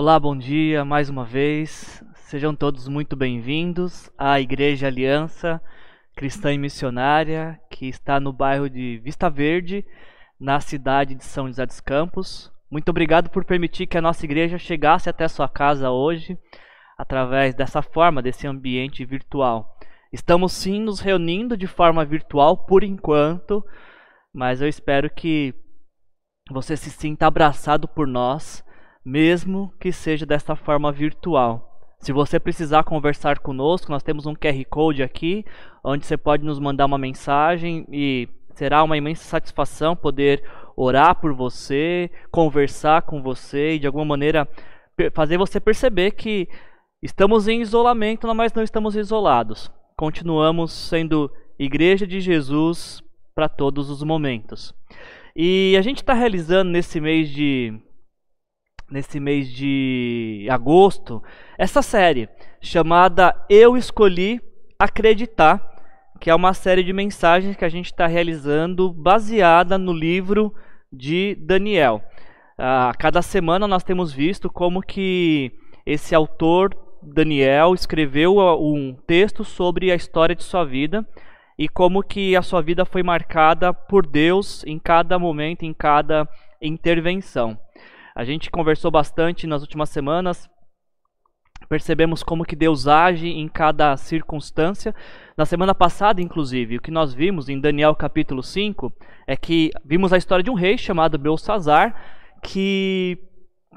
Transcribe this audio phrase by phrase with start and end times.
[0.00, 2.04] Olá, bom dia mais uma vez.
[2.14, 5.60] Sejam todos muito bem-vindos à Igreja Aliança
[6.14, 9.84] Cristã e Missionária, que está no bairro de Vista Verde,
[10.38, 12.48] na cidade de São José dos Campos.
[12.70, 16.38] Muito obrigado por permitir que a nossa igreja chegasse até sua casa hoje,
[16.96, 19.76] através dessa forma, desse ambiente virtual.
[20.12, 23.66] Estamos sim nos reunindo de forma virtual por enquanto,
[24.32, 25.52] mas eu espero que
[26.52, 28.64] você se sinta abraçado por nós
[29.04, 31.68] mesmo que seja desta forma virtual.
[32.00, 35.44] Se você precisar conversar conosco, nós temos um QR Code aqui,
[35.82, 40.42] onde você pode nos mandar uma mensagem e será uma imensa satisfação poder
[40.76, 44.48] orar por você, conversar com você e de alguma maneira
[45.12, 46.48] fazer você perceber que
[47.02, 49.70] estamos em isolamento, mas não estamos isolados.
[49.96, 53.02] Continuamos sendo igreja de Jesus
[53.34, 54.74] para todos os momentos.
[55.34, 57.80] E a gente está realizando nesse mês de
[58.90, 61.22] nesse mês de agosto,
[61.58, 62.28] essa série
[62.60, 64.40] chamada Eu Escolhi
[64.78, 65.60] Acreditar,
[66.20, 70.54] que é uma série de mensagens que a gente está realizando baseada no livro
[70.92, 72.02] de Daniel.
[72.56, 75.52] A cada semana nós temos visto como que
[75.84, 81.06] esse autor Daniel escreveu um texto sobre a história de sua vida
[81.58, 86.28] e como que a sua vida foi marcada por Deus em cada momento, em cada
[86.60, 87.58] intervenção.
[88.18, 90.50] A gente conversou bastante nas últimas semanas.
[91.68, 94.92] Percebemos como que Deus age em cada circunstância.
[95.36, 98.92] Na semana passada, inclusive, o que nós vimos em Daniel capítulo 5
[99.24, 101.94] é que vimos a história de um rei chamado Belsazar
[102.42, 103.18] que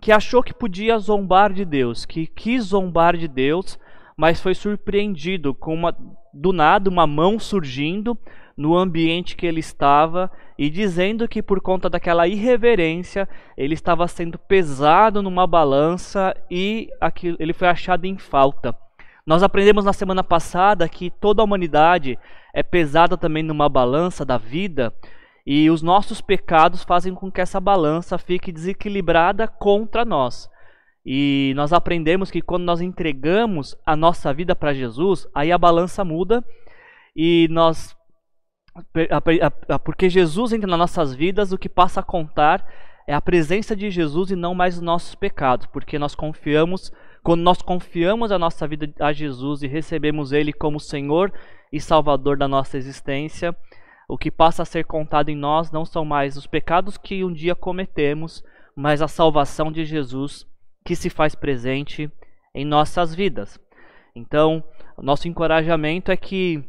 [0.02, 3.78] que achou que podia zombar de Deus, que quis zombar de Deus,
[4.18, 5.96] mas foi surpreendido com uma
[6.34, 8.18] do nada uma mão surgindo
[8.56, 13.28] no ambiente que ele estava e dizendo que por conta daquela irreverência
[13.58, 18.76] ele estava sendo pesado numa balança e aquilo, ele foi achado em falta.
[19.26, 22.18] Nós aprendemos na semana passada que toda a humanidade
[22.54, 24.94] é pesada também numa balança da vida
[25.46, 30.50] e os nossos pecados fazem com que essa balança fique desequilibrada contra nós.
[31.06, 36.06] E nós aprendemos que quando nós entregamos a nossa vida para Jesus, aí a balança
[36.06, 36.44] muda
[37.16, 37.96] e nós
[39.84, 42.66] porque Jesus entra nas nossas vidas, o que passa a contar
[43.08, 46.92] é a presença de Jesus e não mais os nossos pecados, porque nós confiamos,
[47.24, 51.34] quando nós confiamos a nossa vida a Jesus e recebemos Ele como Senhor
[51.72, 53.56] e Salvador da nossa existência,
[54.08, 57.32] o que passa a ser contado em nós não são mais os pecados que um
[57.32, 58.44] dia cometemos,
[58.76, 60.46] mas a salvação de Jesus
[60.86, 62.12] que se faz presente
[62.54, 63.60] em nossas vidas.
[64.16, 64.64] Então,
[64.98, 66.64] nosso encorajamento é que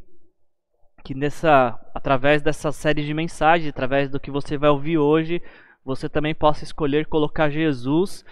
[1.03, 5.43] que nessa através dessa série de mensagens, através do que você vai ouvir hoje,
[5.85, 8.25] você também possa escolher colocar Jesus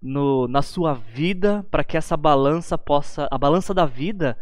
[0.00, 4.36] no, na sua vida para que essa balança possa a balança da vida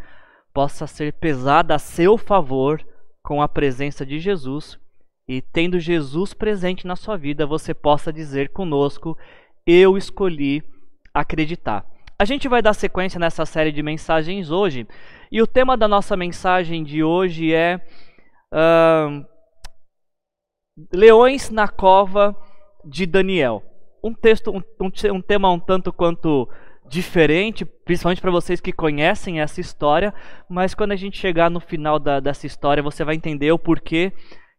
[0.53, 2.84] possa ser pesada a seu favor
[3.22, 4.78] com a presença de Jesus
[5.28, 9.16] e tendo Jesus presente na sua vida, você possa dizer conosco:
[9.66, 10.62] eu escolhi
[11.14, 11.87] acreditar.
[12.19, 14.87] A gente vai dar sequência nessa série de mensagens hoje
[15.32, 17.81] e o tema da nossa mensagem de hoje é
[18.53, 19.25] uh,
[20.93, 22.37] Leões na Cova
[22.84, 23.62] de Daniel.
[24.04, 24.62] Um texto, um,
[25.10, 26.47] um, tema um tanto quanto
[26.87, 30.12] diferente, principalmente para vocês que conhecem essa história,
[30.50, 34.12] mas quando a gente chegar no final da, dessa história, você vai entender o porquê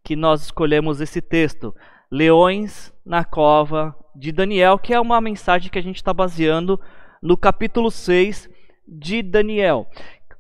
[0.04, 1.76] que nós escolhemos esse texto.
[2.10, 6.82] Leões na Cova de Daniel, que é uma mensagem que a gente está baseando
[7.22, 8.50] no capítulo 6
[8.88, 9.88] de Daniel.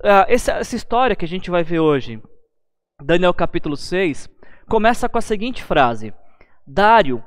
[0.03, 2.21] Uh, essa, essa história que a gente vai ver hoje,
[3.01, 4.29] Daniel capítulo 6,
[4.67, 6.13] começa com a seguinte frase:
[6.67, 7.23] Dário,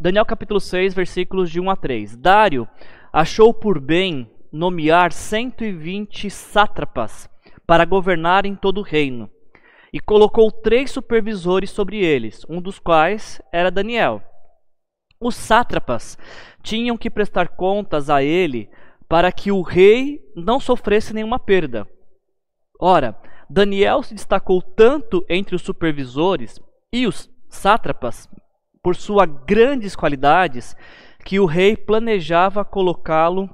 [0.00, 2.16] Daniel capítulo 6, versículos de 1 a 3.
[2.16, 2.66] Dário
[3.12, 7.30] achou por bem nomear 120 sátrapas
[7.64, 9.30] para governar em todo o reino,
[9.92, 14.20] e colocou três supervisores sobre eles, um dos quais era Daniel.
[15.20, 16.18] Os sátrapas
[16.64, 18.68] tinham que prestar contas a ele
[19.08, 21.86] para que o rei não sofresse nenhuma perda.
[22.78, 23.16] Ora,
[23.50, 26.60] Daniel se destacou tanto entre os supervisores
[26.92, 28.28] e os sátrapas
[28.82, 30.76] por suas grandes qualidades
[31.24, 33.50] que o rei planejava colocá-lo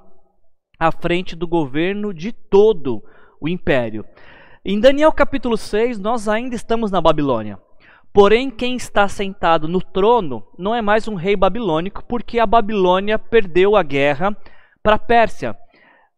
[0.78, 3.02] à frente do governo de todo
[3.40, 4.04] o império.
[4.64, 7.58] Em Daniel capítulo 6, nós ainda estamos na Babilônia.
[8.12, 13.18] Porém, quem está sentado no trono não é mais um rei babilônico, porque a Babilônia
[13.18, 14.36] perdeu a guerra
[14.82, 15.56] para a Pérsia.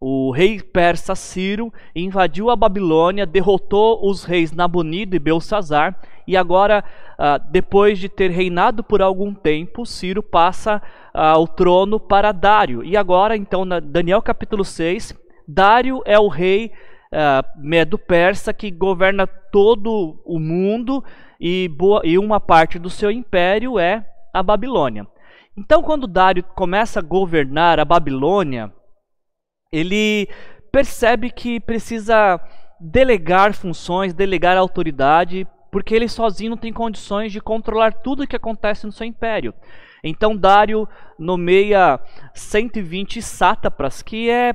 [0.00, 6.84] O rei persa Ciro invadiu a Babilônia, derrotou os reis Nabonido e Belsazar, e agora,
[7.18, 10.82] ah, depois de ter reinado por algum tempo, Ciro passa
[11.14, 12.84] ah, o trono para Dário.
[12.84, 15.14] E agora, então, na Daniel capítulo 6,
[15.46, 16.72] Dário é o rei
[17.12, 21.04] uh, medo-persa que governa todo o mundo
[21.40, 21.70] e,
[22.02, 24.04] e uma parte do seu império é
[24.34, 25.06] a Babilônia.
[25.56, 28.72] Então, quando Dário começa a governar a Babilônia,
[29.76, 30.28] ele
[30.72, 32.40] percebe que precisa
[32.80, 38.36] delegar funções, delegar autoridade, porque ele sozinho não tem condições de controlar tudo o que
[38.36, 39.52] acontece no seu império.
[40.02, 40.88] Então Dário
[41.18, 42.00] nomeia
[42.34, 44.54] 120 sátrapas, que é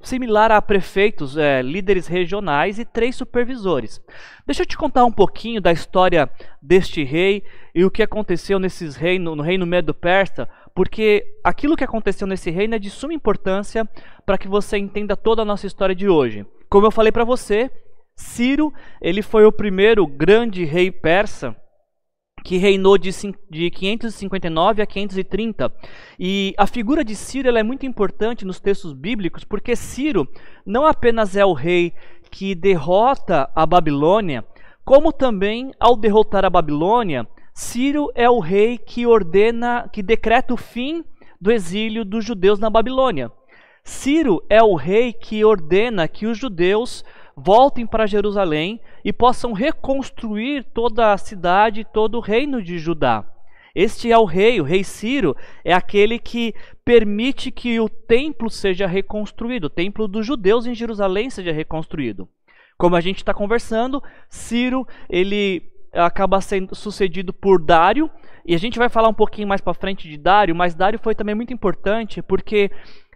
[0.00, 4.00] similar a prefeitos, é, líderes regionais e três supervisores.
[4.46, 6.30] Deixa eu te contar um pouquinho da história
[6.60, 12.26] deste rei e o que aconteceu nesses reinos, no reino Medo-Persa, porque aquilo que aconteceu
[12.26, 13.88] nesse reino é de suma importância
[14.24, 16.46] para que você entenda toda a nossa história de hoje.
[16.68, 17.70] Como eu falei para você,
[18.16, 21.56] Ciro, ele foi o primeiro grande rei persa
[22.44, 23.10] que reinou de,
[23.50, 25.72] de 559 a 530.
[26.18, 30.28] E a figura de Ciro é muito importante nos textos bíblicos, porque Ciro
[30.66, 31.92] não apenas é o rei
[32.30, 34.44] que derrota a Babilônia,
[34.84, 40.56] como também, ao derrotar a Babilônia, Ciro é o rei que ordena, que decreta o
[40.56, 41.04] fim
[41.40, 43.30] do exílio dos judeus na Babilônia.
[43.84, 47.04] Ciro é o rei que ordena que os judeus
[47.36, 53.24] voltem para Jerusalém e possam reconstruir toda a cidade, todo o reino de Judá.
[53.74, 55.34] Este é o rei, o rei Ciro
[55.64, 61.30] é aquele que permite que o templo seja reconstruído, o templo dos judeus em Jerusalém
[61.30, 62.28] seja reconstruído.
[62.76, 68.10] Como a gente está conversando, Ciro ele acaba sendo sucedido por Dário,
[68.44, 71.14] e a gente vai falar um pouquinho mais para frente de Dário, mas Dário foi
[71.14, 72.70] também muito importante porque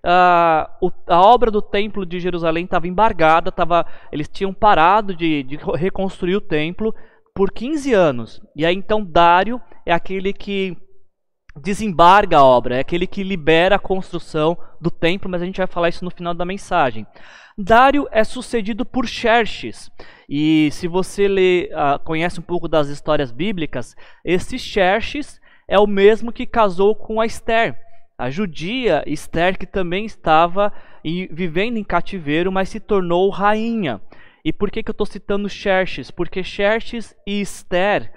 [0.06, 5.42] Uh, o, a obra do templo de Jerusalém estava embargada, tava, eles tinham parado de,
[5.42, 6.94] de, reconstruir o templo
[7.34, 8.40] por 15 anos.
[8.54, 10.76] E aí então Dário é aquele que
[11.60, 15.66] desembarga a obra, é aquele que libera a construção do templo, mas a gente vai
[15.66, 17.04] falar isso no final da mensagem.
[17.58, 19.90] Dário é sucedido por Xerxes.
[20.28, 25.86] E se você lê, uh, conhece um pouco das histórias bíblicas, esse Xerxes é o
[25.86, 27.76] mesmo que casou com a Esther
[28.18, 30.72] a judia Esther, que também estava
[31.30, 34.00] vivendo em cativeiro, mas se tornou rainha.
[34.44, 36.10] E por que, que eu estou citando Xerxes?
[36.10, 38.12] Porque Xerxes e Esther,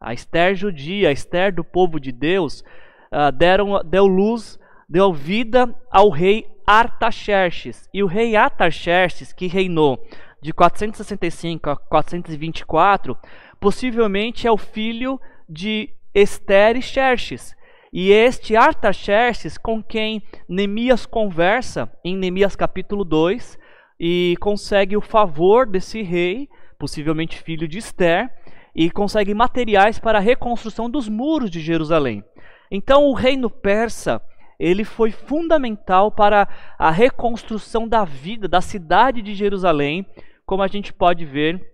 [0.00, 2.64] a Esther judia, a Esther do povo de Deus,
[3.12, 4.58] uh, deram, deu luz,
[4.88, 7.88] deu vida ao rei Artaxerxes.
[7.92, 10.04] E o rei Artaxerxes, que reinou
[10.40, 13.16] de 465 a 424,
[13.58, 17.54] possivelmente é o filho de Esther e.
[17.92, 23.58] E este Artaxerxes, com quem Neemias conversa em Neemias capítulo 2,
[23.98, 28.28] e consegue o favor desse rei, possivelmente filho de Esther,
[28.74, 32.24] e consegue materiais para a reconstrução dos muros de Jerusalém.
[32.70, 34.20] Então, o reino persa
[34.58, 36.48] ele foi fundamental para
[36.78, 40.06] a reconstrução da vida da cidade de Jerusalém,
[40.46, 41.72] como a gente pode ver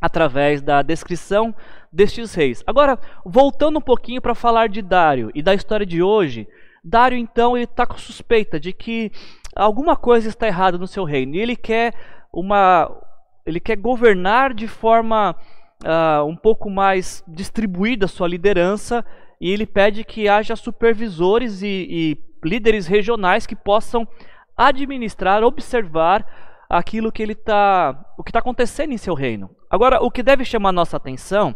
[0.00, 1.54] através da descrição
[1.92, 2.64] destes reis.
[2.66, 6.48] Agora, voltando um pouquinho para falar de Dário e da história de hoje,
[6.82, 9.12] Dário então ele está com suspeita de que
[9.54, 11.92] alguma coisa está errada no seu reino e ele quer
[12.32, 12.90] uma,
[13.44, 15.36] ele quer governar de forma
[15.84, 19.04] uh, um pouco mais distribuída a sua liderança
[19.40, 24.06] e ele pede que haja supervisores e, e líderes regionais que possam
[24.56, 26.26] administrar, observar
[26.68, 29.50] aquilo que ele está, o que está acontecendo em seu reino.
[29.68, 31.54] Agora, o que deve chamar nossa atenção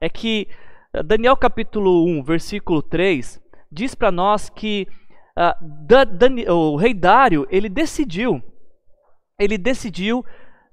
[0.00, 0.48] é que
[0.92, 3.40] eh, Daniel capítulo 1, versículo 3,
[3.70, 4.88] diz para nós que
[5.36, 8.42] uh, o rei Dário, ele decidiu,
[9.38, 10.24] ele decidiu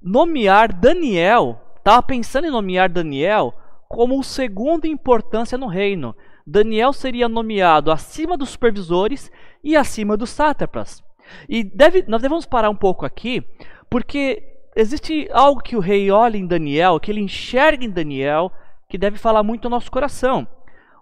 [0.01, 3.53] nomear Daniel, estava pensando em nomear Daniel
[3.89, 6.15] como o segundo em importância no reino.
[6.45, 9.31] Daniel seria nomeado acima dos supervisores
[9.63, 11.03] e acima dos sátrapas.
[11.47, 13.43] E deve, nós devemos parar um pouco aqui,
[13.89, 14.43] porque
[14.75, 18.51] existe algo que o rei olha em Daniel, que ele enxerga em Daniel,
[18.89, 20.47] que deve falar muito ao nosso coração.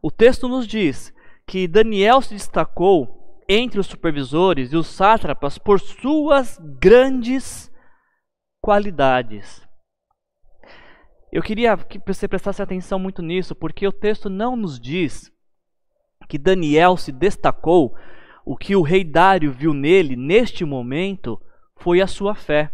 [0.02, 1.14] O texto nos diz
[1.48, 7.72] que Daniel se destacou entre os supervisores e os sátrapas por suas grandes
[8.62, 9.62] qualidades.
[11.32, 15.32] Eu queria que você prestasse atenção muito nisso, porque o texto não nos diz
[16.28, 17.96] que Daniel se destacou,
[18.46, 21.42] o que o rei Dário viu nele neste momento
[21.78, 22.72] foi a sua fé.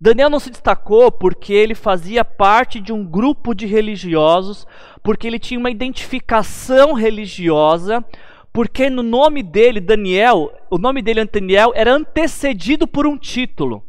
[0.00, 4.66] Daniel não se destacou porque ele fazia parte de um grupo de religiosos,
[5.02, 8.04] porque ele tinha uma identificação religiosa,
[8.52, 13.87] Porque no nome dele, Daniel, o nome dele, Daniel, era antecedido por um título.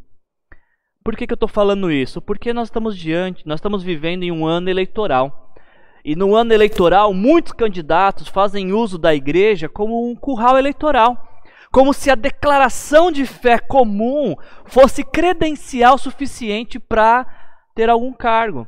[1.03, 2.21] Por que, que eu estou falando isso?
[2.21, 5.53] Porque nós estamos diante, nós estamos vivendo em um ano eleitoral.
[6.03, 11.25] E no ano eleitoral, muitos candidatos fazem uso da igreja como um curral eleitoral.
[11.71, 17.25] Como se a declaração de fé comum fosse credencial suficiente para
[17.75, 18.67] ter algum cargo.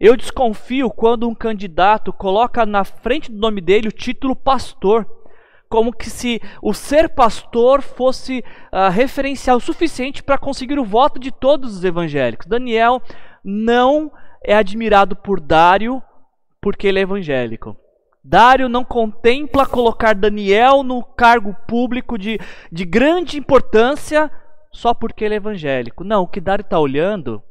[0.00, 5.06] Eu desconfio quando um candidato coloca na frente do nome dele o título pastor
[5.72, 11.32] como que se o ser pastor fosse uh, referencial suficiente para conseguir o voto de
[11.32, 12.46] todos os evangélicos.
[12.46, 13.00] Daniel
[13.42, 14.12] não
[14.44, 16.02] é admirado por Dário
[16.60, 17.74] porque ele é evangélico.
[18.22, 22.38] Dário não contempla colocar Daniel no cargo público de,
[22.70, 24.30] de grande importância
[24.70, 26.04] só porque ele é evangélico.
[26.04, 27.42] Não, o que Dário está olhando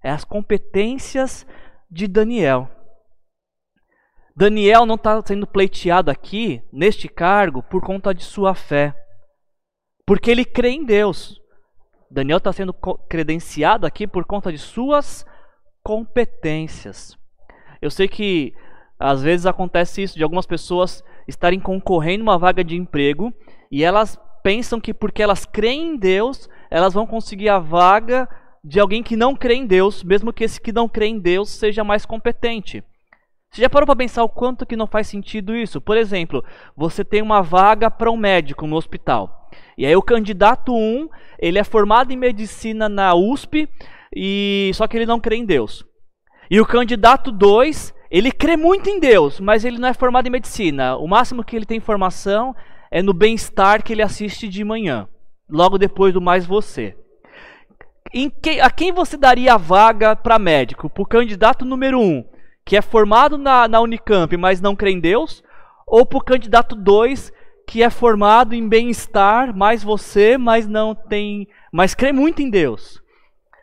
[0.00, 1.44] é as competências
[1.90, 2.68] de Daniel.
[4.36, 8.92] Daniel não está sendo pleiteado aqui, neste cargo, por conta de sua fé.
[10.04, 11.40] Porque ele crê em Deus.
[12.10, 12.74] Daniel está sendo
[13.08, 15.24] credenciado aqui por conta de suas
[15.84, 17.16] competências.
[17.80, 18.52] Eu sei que
[18.98, 23.32] às vezes acontece isso de algumas pessoas estarem concorrendo uma vaga de emprego
[23.70, 28.28] e elas pensam que porque elas creem em Deus, elas vão conseguir a vaga
[28.64, 31.50] de alguém que não crê em Deus, mesmo que esse que não crê em Deus
[31.50, 32.82] seja mais competente.
[33.54, 35.80] Você já parou para pensar o quanto que não faz sentido isso?
[35.80, 36.44] Por exemplo,
[36.76, 39.48] você tem uma vaga para um médico no hospital.
[39.78, 41.08] E aí o candidato 1,
[41.38, 43.68] ele é formado em medicina na USP,
[44.12, 45.86] e só que ele não crê em Deus.
[46.50, 50.32] E o candidato 2, ele crê muito em Deus, mas ele não é formado em
[50.32, 50.96] medicina.
[50.96, 52.56] O máximo que ele tem formação
[52.90, 55.06] é no bem-estar que ele assiste de manhã,
[55.48, 56.96] logo depois do Mais Você.
[58.42, 60.90] Que, a quem você daria a vaga para médico?
[60.90, 62.33] Para o candidato número 1, um,
[62.64, 65.42] que é formado na, na Unicamp, mas não crê em Deus,
[65.86, 67.32] ou para o candidato 2,
[67.66, 73.02] que é formado em bem-estar, mais você, mas não tem, mas crê muito em Deus.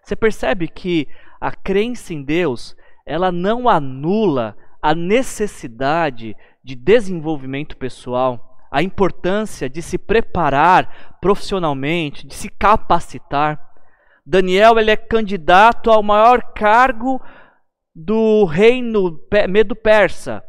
[0.03, 1.07] Você percebe que
[1.39, 9.81] a crença em Deus, ela não anula a necessidade de desenvolvimento pessoal, a importância de
[9.81, 13.59] se preparar profissionalmente, de se capacitar.
[14.25, 17.21] Daniel ele é candidato ao maior cargo
[17.95, 19.19] do reino
[19.49, 20.43] medo-persa.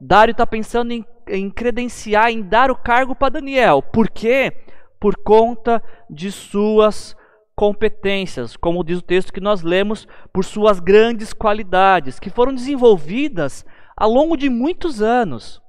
[0.00, 3.82] Dário está pensando em, em credenciar, em dar o cargo para Daniel.
[3.82, 4.52] Por quê?
[5.00, 7.16] Por conta de suas
[7.54, 13.64] competências, como diz o texto que nós lemos, por suas grandes qualidades, que foram desenvolvidas
[13.96, 15.62] ao longo de muitos anos.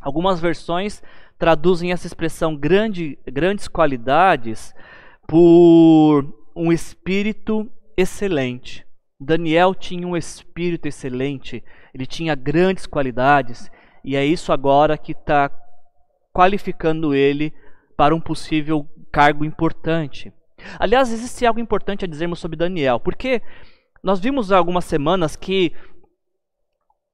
[0.00, 1.02] Algumas versões
[1.38, 4.74] traduzem essa expressão grande, grandes qualidades
[5.26, 6.24] por
[6.56, 8.86] um espírito excelente.
[9.22, 11.62] Daniel tinha um espírito excelente,
[11.94, 13.70] ele tinha grandes qualidades,
[14.04, 15.50] e é isso agora que está
[16.32, 17.52] qualificando ele
[17.96, 20.32] para um possível cargo importante.
[20.78, 23.42] Aliás, existe algo importante a dizermos sobre Daniel, porque
[24.02, 25.72] nós vimos há algumas semanas que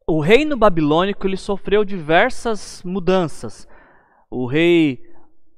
[0.06, 3.68] o reino babilônico ele sofreu diversas mudanças.
[4.30, 5.02] O rei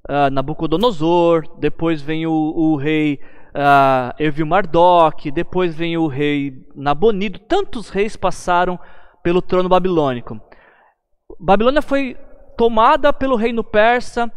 [0.09, 7.39] uh, Nabucodonosor, depois vem o, o rei uh, Evil Mardok, depois vem o rei Nabonido.
[7.39, 8.79] Tantos reis passaram
[9.23, 10.41] pelo trono babilônico.
[11.39, 12.17] Babilônia foi
[12.57, 14.31] tomada pelo reino persa,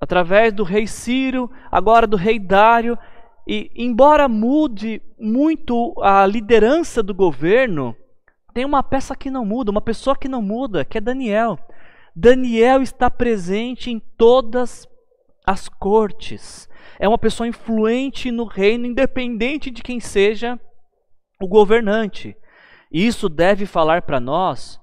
[0.00, 2.98] através do rei Ciro, agora do rei Dário.
[3.46, 7.94] E embora mude muito a liderança do governo,
[8.54, 11.58] tem uma peça que não muda, uma pessoa que não muda, que é Daniel.
[12.16, 14.88] Daniel está presente em todas
[15.44, 20.58] as cortes é uma pessoa influente no reino, independente de quem seja
[21.40, 22.36] o governante.
[22.92, 24.80] E isso deve falar para nós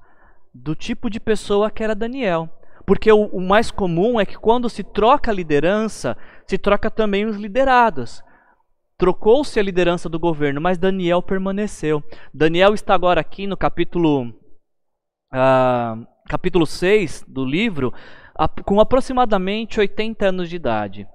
[0.54, 2.50] do tipo de pessoa que era Daniel.
[2.86, 7.26] Porque o, o, mais comum é que quando se troca a liderança, se troca também
[7.26, 8.24] os liderados.
[8.98, 12.04] Trocou-se a liderança do governo, mas Daniel permaneceu.
[12.34, 14.28] Daniel está agora aqui no capítulo,
[15.34, 17.94] uh, capítulo 6 do livro,
[18.66, 21.08] com aproximadamente 80 anos de idade.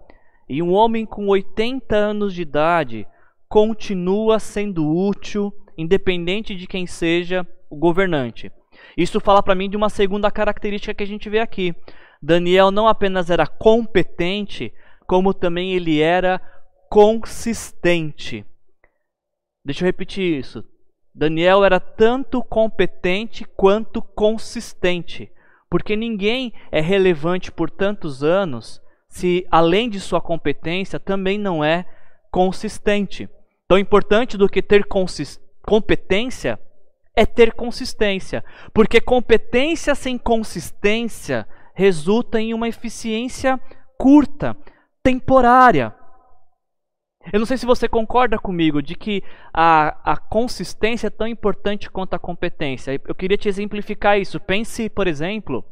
[0.49, 3.07] E um homem com 80 anos de idade
[3.49, 8.53] continua sendo útil, independente de quem seja o governante.
[8.97, 11.75] Isso fala para mim de uma segunda característica que a gente vê aqui.
[12.23, 14.73] Daniel não apenas era competente,
[15.07, 16.41] como também ele era
[16.88, 18.45] consistente.
[19.65, 20.65] Deixa eu repetir isso.
[21.15, 25.31] Daniel era tanto competente quanto consistente,
[25.69, 28.81] porque ninguém é relevante por tantos anos
[29.17, 31.87] se além de sua competência também não é
[32.31, 33.27] consistente.
[33.67, 34.85] Tão importante do que ter
[35.63, 36.61] competência
[37.15, 38.45] é ter consistência,
[38.75, 43.59] porque competência sem consistência resulta em uma eficiência
[43.99, 44.55] curta,
[45.03, 45.95] temporária.
[47.33, 51.91] Eu não sei se você concorda comigo de que a, a consistência é tão importante
[51.91, 53.01] quanto a competência.
[53.09, 54.39] Eu queria te exemplificar isso.
[54.39, 55.65] Pense, por exemplo,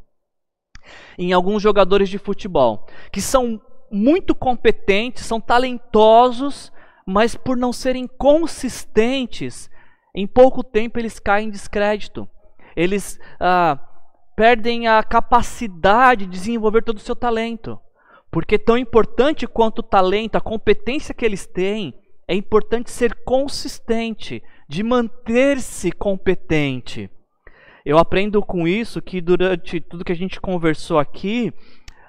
[1.18, 3.60] em alguns jogadores de futebol que são
[3.90, 6.72] muito competentes, são talentosos,
[7.06, 9.70] mas por não serem consistentes,
[10.14, 12.28] em pouco tempo eles caem em descrédito.
[12.76, 13.78] Eles ah,
[14.34, 17.78] perdem a capacidade de desenvolver todo o seu talento.
[18.30, 21.94] Porque tão importante quanto o talento, a competência que eles têm,
[22.26, 27.10] é importante ser consistente, de manter-se competente.
[27.84, 31.52] Eu aprendo com isso que durante tudo que a gente conversou aqui,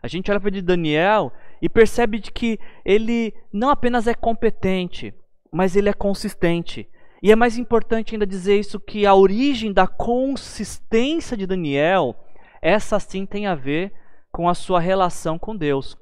[0.01, 5.13] a gente olha para de Daniel e percebe de que ele não apenas é competente,
[5.51, 6.87] mas ele é consistente.
[7.21, 12.15] E é mais importante ainda dizer isso que a origem da consistência de Daniel,
[12.61, 13.91] essa sim tem a ver
[14.31, 15.97] com a sua relação com Deus.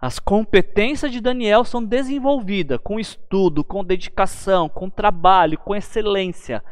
[0.00, 6.62] As competências de Daniel são desenvolvidas com estudo, com dedicação, com trabalho, com excelência,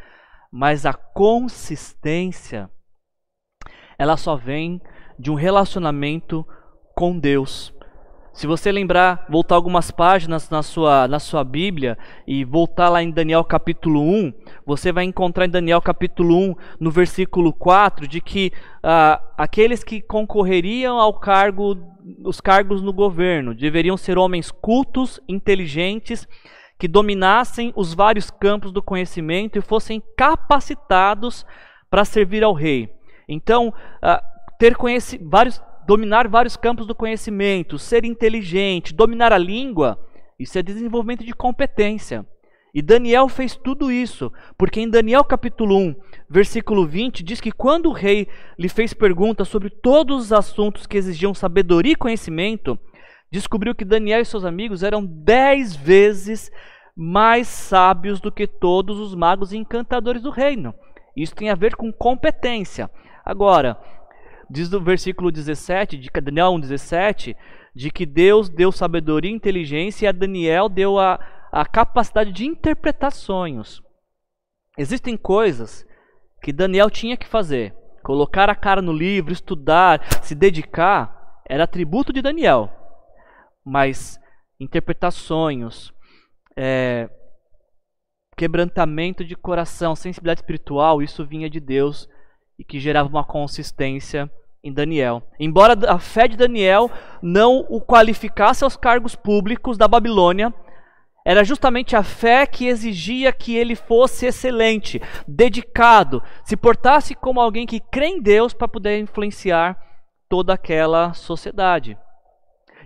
[0.55, 2.71] mas a consistência
[3.99, 4.81] ela só vem
[5.19, 6.47] de um relacionamento
[6.95, 7.75] com Deus.
[8.33, 13.11] Se você lembrar, voltar algumas páginas na sua, na sua Bíblia e voltar lá em
[13.11, 14.33] Daniel capítulo 1,
[14.65, 20.01] você vai encontrar em Daniel capítulo 1, no versículo 4, de que ah, aqueles que
[20.01, 21.77] concorreriam ao cargo,
[22.25, 26.29] os cargos no governo, deveriam ser homens cultos, inteligentes,
[26.79, 31.47] que dominassem os vários campos do conhecimento e fossem capacitados
[31.89, 32.93] para servir ao rei.
[33.29, 34.23] Então, ah,
[34.59, 34.77] ter
[35.23, 39.99] vários dominar vários campos do conhecimento, ser inteligente, dominar a língua,
[40.39, 42.27] isso é desenvolvimento de competência.
[42.75, 45.95] E Daniel fez tudo isso, porque em Daniel capítulo 1,
[46.29, 48.27] versículo 20, diz que quando o rei
[48.59, 52.77] lhe fez perguntas sobre todos os assuntos que exigiam sabedoria e conhecimento,
[53.35, 56.51] descobriu que Daniel e seus amigos eram dez vezes
[56.97, 60.73] mais sábios do que todos os magos e encantadores do reino.
[61.17, 62.89] Isso tem a ver com competência.
[63.25, 63.77] Agora,
[64.49, 67.35] Diz no versículo 17, de Daniel 1,17,
[67.75, 71.19] de que Deus deu sabedoria e inteligência e a Daniel deu a,
[71.51, 73.83] a capacidade de interpretar sonhos.
[74.77, 75.85] Existem coisas
[76.43, 77.75] que Daniel tinha que fazer.
[78.03, 82.71] Colocar a cara no livro, estudar, se dedicar, era atributo de Daniel.
[83.65, 84.21] Mas
[84.61, 85.93] interpretar sonhos,
[86.57, 87.09] é,
[88.37, 92.09] quebrantamento de coração, sensibilidade espiritual, isso vinha de Deus
[92.59, 94.31] e que gerava uma consistência
[94.63, 95.23] em Daniel.
[95.39, 96.91] Embora a fé de Daniel
[97.23, 100.53] não o qualificasse aos cargos públicos da Babilônia,
[101.25, 107.67] era justamente a fé que exigia que ele fosse excelente, dedicado, se portasse como alguém
[107.67, 109.79] que crê em Deus para poder influenciar
[110.29, 111.97] toda aquela sociedade.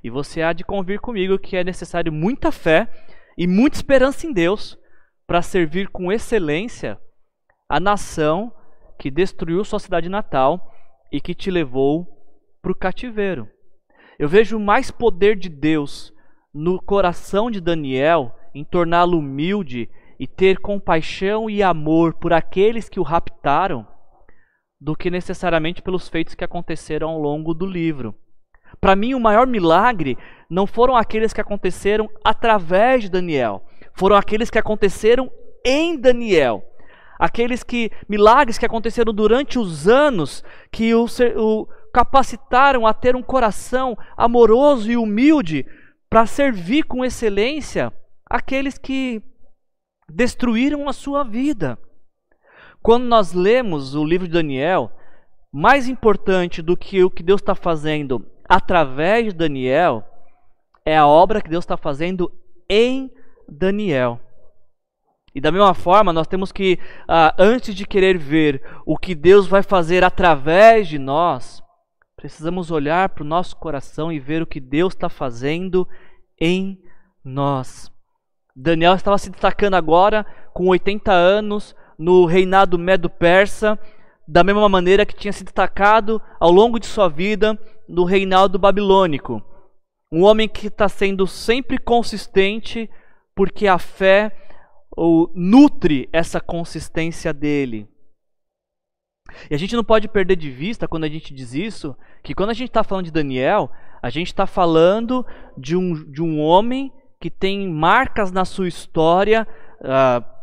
[0.03, 2.89] E você há de convir comigo que é necessário muita fé
[3.37, 4.79] e muita esperança em Deus
[5.27, 6.99] para servir com excelência
[7.69, 8.53] a nação
[8.99, 10.73] que destruiu sua cidade natal
[11.13, 12.07] e que te levou
[12.63, 13.49] para o cativeiro.
[14.19, 16.13] Eu vejo mais poder de Deus
[16.53, 22.99] no coração de Daniel em torná-lo humilde e ter compaixão e amor por aqueles que
[22.99, 23.87] o raptaram
[24.81, 28.15] do que necessariamente pelos feitos que aconteceram ao longo do livro.
[28.81, 30.16] Para mim, o maior milagre
[30.48, 35.31] não foram aqueles que aconteceram através de Daniel, foram aqueles que aconteceram
[35.64, 36.64] em Daniel
[37.18, 43.22] aqueles que milagres que aconteceram durante os anos que o, o capacitaram a ter um
[43.22, 45.66] coração amoroso e humilde
[46.09, 47.92] para servir com excelência
[48.31, 49.22] aqueles que
[50.09, 51.78] destruíram a sua vida.
[52.81, 54.92] Quando nós lemos o livro de Daniel,
[55.52, 60.05] mais importante do que o que Deus está fazendo através de Daniel
[60.85, 62.33] é a obra que Deus está fazendo
[62.69, 63.13] em
[63.49, 64.21] Daniel.
[65.35, 69.47] E da mesma forma, nós temos que, ah, antes de querer ver o que Deus
[69.47, 71.63] vai fazer através de nós,
[72.17, 75.87] precisamos olhar para o nosso coração e ver o que Deus está fazendo
[76.41, 76.83] em
[77.23, 77.93] nós.
[78.57, 83.79] Daniel estava se destacando agora, com 80 anos, no reinado medo-persa,
[84.29, 89.43] da mesma maneira que tinha se destacado ao longo de sua vida no reinado babilônico.
[90.12, 92.91] Um homem que está sendo sempre consistente,
[93.35, 94.37] porque a fé
[94.95, 97.88] ou nutre essa consistência dele.
[99.51, 102.51] E a gente não pode perder de vista, quando a gente diz isso, que quando
[102.51, 103.71] a gente está falando de Daniel,
[104.03, 105.25] a gente está falando
[105.57, 109.47] de um, de um homem que tem marcas na sua história
[109.81, 110.38] uh,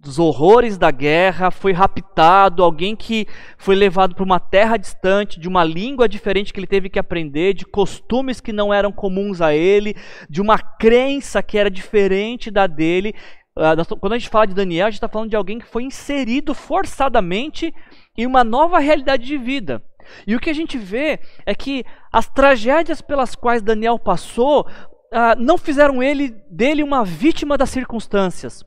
[0.00, 3.26] dos horrores da guerra, foi raptado, alguém que
[3.58, 7.52] foi levado para uma terra distante, de uma língua diferente que ele teve que aprender,
[7.52, 9.94] de costumes que não eram comuns a ele,
[10.28, 13.14] de uma crença que era diferente da dele.
[13.54, 15.82] Ah, quando a gente fala de Daniel, a gente está falando de alguém que foi
[15.82, 17.74] inserido forçadamente
[18.16, 19.82] em uma nova realidade de vida.
[20.26, 24.66] E o que a gente vê é que as tragédias pelas quais Daniel passou
[25.12, 28.64] ah, não fizeram ele dele uma vítima das circunstâncias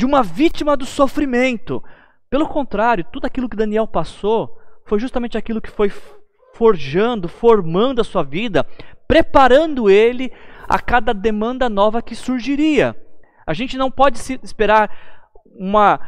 [0.00, 1.84] de uma vítima do sofrimento.
[2.30, 5.92] Pelo contrário, tudo aquilo que Daniel passou foi justamente aquilo que foi
[6.54, 8.66] forjando, formando a sua vida,
[9.06, 10.32] preparando ele
[10.66, 12.96] a cada demanda nova que surgiria.
[13.46, 14.90] A gente não pode esperar
[15.44, 16.00] uma,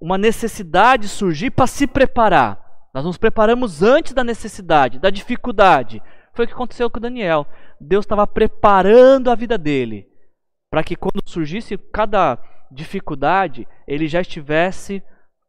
[0.00, 2.58] uma necessidade surgir para se preparar.
[2.94, 6.02] Nós nos preparamos antes da necessidade, da dificuldade.
[6.32, 7.46] Foi o que aconteceu com Daniel.
[7.78, 10.08] Deus estava preparando a vida dele
[10.70, 12.38] para que quando surgisse cada
[12.70, 15.02] dificuldade, ele já estivesse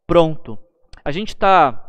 [0.06, 0.58] pronto.
[1.04, 1.82] A gente está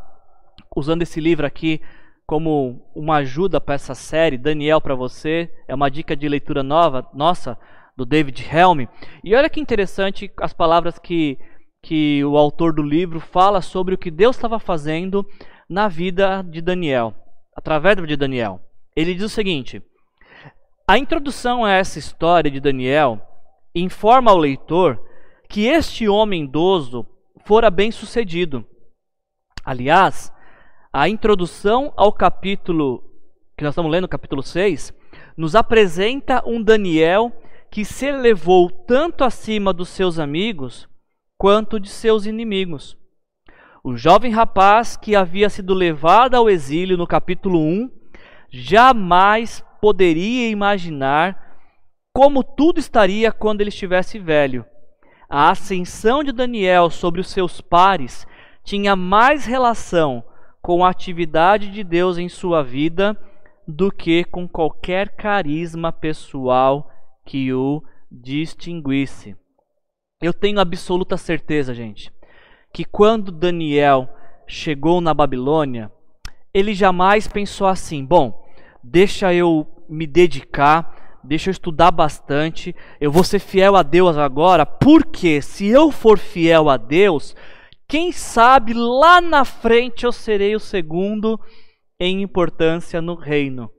[0.74, 1.80] usando esse livro aqui
[2.26, 7.08] como uma ajuda para essa série, Daniel para você, é uma dica de leitura nova,
[7.14, 7.58] nossa,
[7.96, 8.86] do David Helm.
[9.24, 11.38] E olha que interessante as palavras que,
[11.82, 15.26] que o autor do livro fala sobre o que Deus estava fazendo
[15.68, 17.14] na vida de Daniel,
[17.56, 18.60] através de Daniel.
[18.94, 19.82] Ele diz o seguinte:
[20.86, 23.20] a introdução a essa história de Daniel
[23.74, 25.02] informa ao leitor
[25.48, 27.06] que este homem idoso
[27.44, 28.64] fora bem sucedido.
[29.64, 30.30] Aliás,
[30.92, 33.02] a introdução ao capítulo
[33.56, 34.94] que nós estamos lendo, capítulo 6,
[35.36, 37.32] nos apresenta um Daniel
[37.70, 40.88] que se elevou tanto acima dos seus amigos
[41.36, 42.96] quanto de seus inimigos.
[43.82, 47.90] O jovem rapaz que havia sido levado ao exílio no capítulo 1
[48.50, 51.58] jamais poderia imaginar
[52.12, 54.64] como tudo estaria quando ele estivesse velho
[55.28, 58.26] a ascensão de Daniel sobre os seus pares
[58.64, 60.24] tinha mais relação
[60.62, 63.16] com a atividade de Deus em sua vida
[63.66, 66.90] do que com qualquer carisma pessoal
[67.24, 69.36] que o distinguisse.
[70.20, 72.10] Eu tenho absoluta certeza, gente,
[72.72, 74.08] que quando Daniel
[74.46, 75.92] chegou na Babilônia,
[76.52, 78.46] ele jamais pensou assim: bom,
[78.82, 84.64] deixa eu me dedicar deixa eu estudar bastante, eu vou ser fiel a Deus agora,
[84.64, 87.34] porque se eu for fiel a Deus,
[87.86, 91.40] quem sabe lá na frente eu serei o segundo
[91.98, 93.70] em importância no reino.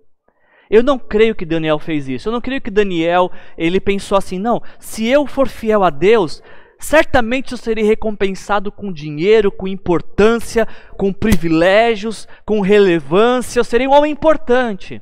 [0.70, 2.30] Eu não creio que Daniel fez isso.
[2.30, 6.44] Eu não creio que Daniel ele pensou assim, não, se eu for fiel a Deus,
[6.80, 13.94] certamente eu serei recompensado com dinheiro, com importância, com privilégios, com relevância, eu serei um
[13.94, 15.02] homem importante.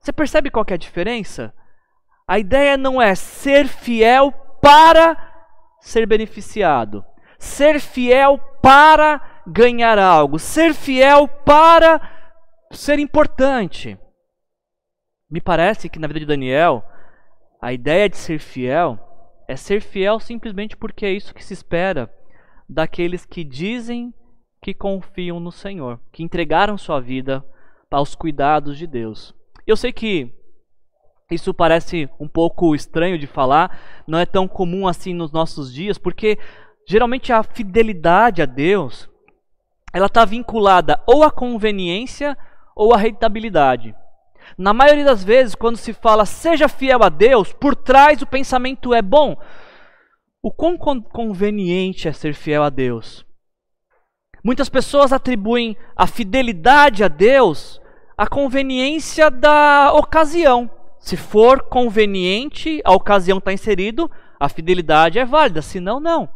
[0.00, 1.54] Você percebe qual é a diferença?
[2.26, 4.32] A ideia não é ser fiel
[4.62, 5.16] para
[5.80, 7.04] ser beneficiado,
[7.38, 12.00] ser fiel para ganhar algo, ser fiel para
[12.72, 13.98] ser importante.
[15.28, 16.84] Me parece que na vida de Daniel,
[17.60, 18.98] a ideia de ser fiel
[19.46, 22.12] é ser fiel simplesmente porque é isso que se espera
[22.68, 24.14] daqueles que dizem
[24.62, 27.44] que confiam no Senhor, que entregaram sua vida
[27.90, 29.34] aos cuidados de Deus.
[29.70, 30.34] Eu sei que
[31.30, 35.96] isso parece um pouco estranho de falar, não é tão comum assim nos nossos dias,
[35.96, 36.36] porque
[36.88, 39.08] geralmente a fidelidade a Deus
[39.92, 42.36] ela está vinculada ou à conveniência
[42.74, 43.94] ou à rentabilidade.
[44.58, 48.92] Na maioria das vezes, quando se fala seja fiel a Deus, por trás o pensamento
[48.92, 49.36] é bom.
[50.42, 53.24] O quão conveniente é ser fiel a Deus?
[54.42, 57.79] Muitas pessoas atribuem a fidelidade a Deus
[58.20, 60.70] a conveniência da ocasião.
[60.98, 66.28] Se for conveniente, a ocasião está inserido, a fidelidade é válida, senão não.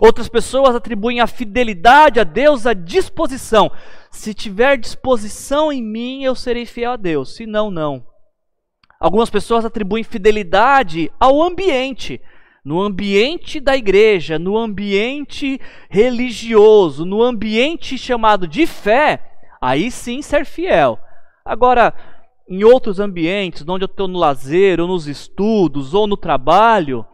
[0.00, 3.70] Outras pessoas atribuem a fidelidade a Deus à disposição.
[4.10, 8.06] Se tiver disposição em mim, eu serei fiel a Deus, senão não.
[8.98, 12.22] Algumas pessoas atribuem fidelidade ao ambiente.
[12.64, 15.60] No ambiente da igreja, no ambiente
[15.90, 19.22] religioso, no ambiente chamado de fé,
[19.60, 20.98] aí sim ser fiel.
[21.48, 21.94] Agora,
[22.46, 27.06] em outros ambientes, onde eu estou no lazer, ou nos estudos, ou no trabalho,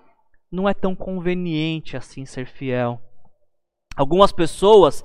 [0.51, 3.01] não é tão conveniente assim ser fiel.
[3.97, 5.05] Algumas pessoas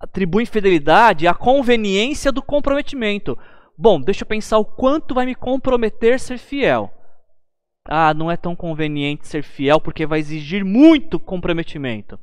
[0.00, 3.38] atribuem fidelidade à conveniência do comprometimento.
[3.78, 6.90] Bom, deixa eu pensar o quanto vai me comprometer ser fiel.
[7.88, 12.18] Ah, não é tão conveniente ser fiel porque vai exigir muito comprometimento.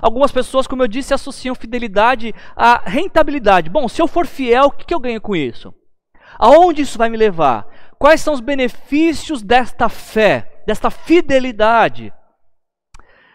[0.00, 3.70] Algumas pessoas, como eu disse, associam fidelidade à rentabilidade.
[3.70, 5.74] Bom, se eu for fiel, o que eu ganho com isso?
[6.38, 7.66] Aonde isso vai me levar?
[7.98, 12.12] Quais são os benefícios desta fé, desta fidelidade?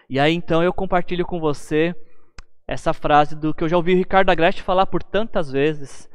[0.09, 1.95] E aí então eu compartilho com você
[2.67, 6.09] essa frase do que eu já ouvi o Ricardo Agreste falar por tantas vezes,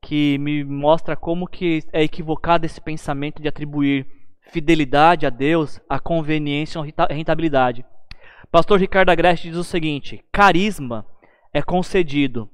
[0.00, 4.06] que me mostra como que é equivocado esse pensamento de atribuir
[4.52, 7.97] fidelidade a Deus a conveniência ou rentabilidpastor
[8.50, 11.06] Pastor Ricardo Agreste diz o seguinte: carisma
[11.52, 12.50] é concedido,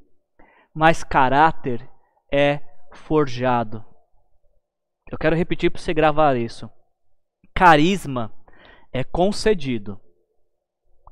[0.75, 1.89] mas caráter
[2.33, 2.61] é
[2.93, 3.85] forjado.
[5.11, 6.69] Eu quero repetir para você gravar isso.
[7.55, 8.35] Carisma
[8.93, 10.01] é concedido.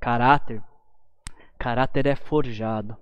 [0.00, 0.60] Caráter,
[1.56, 2.96] caráter é forjado.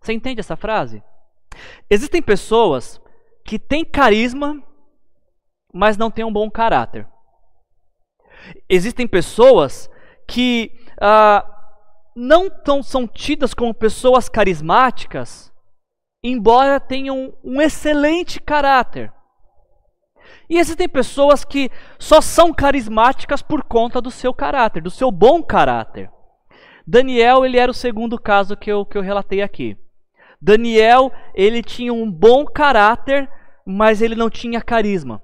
[0.00, 1.02] Você entende essa frase?
[1.88, 3.00] Existem pessoas
[3.42, 4.62] que têm carisma,
[5.72, 7.08] mas não têm um bom caráter.
[8.68, 9.90] Existem pessoas
[10.26, 11.44] que ah,
[12.14, 15.52] não tão, são tidas como pessoas carismáticas,
[16.24, 19.12] embora tenham um excelente caráter.
[20.48, 25.42] E existem pessoas que só são carismáticas por conta do seu caráter, do seu bom
[25.42, 26.10] caráter.
[26.86, 29.76] Daniel, ele era o segundo caso que eu, que eu relatei aqui.
[30.40, 33.28] Daniel, ele tinha um bom caráter,
[33.66, 35.20] mas ele não tinha carisma.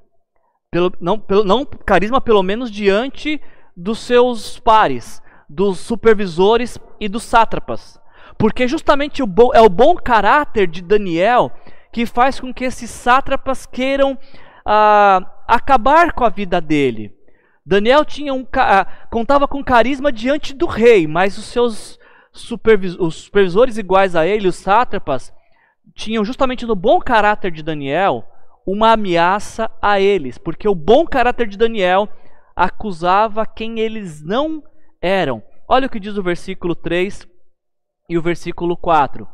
[0.71, 3.41] Pelo, não, pelo, não carisma, pelo menos diante
[3.77, 8.01] dos seus pares, dos supervisores e dos sátrapas.
[8.39, 11.53] Porque justamente o bom, é o bom caráter de Daniel
[11.93, 14.19] que faz com que esses sátrapas queiram
[14.65, 17.15] ah, acabar com a vida dele.
[17.65, 22.01] Daniel tinha um, ah, contava com carisma diante do rei, mas os seus
[22.99, 25.33] os supervisores iguais a ele, os sátrapas,
[25.95, 28.25] tinham justamente no bom caráter de Daniel
[28.67, 32.09] uma ameaça a eles, porque o bom caráter de Daniel
[32.55, 34.63] acusava quem eles não
[35.01, 35.43] eram.
[35.69, 37.27] Olha o que diz o versículo 3
[38.09, 39.27] e o versículo 4.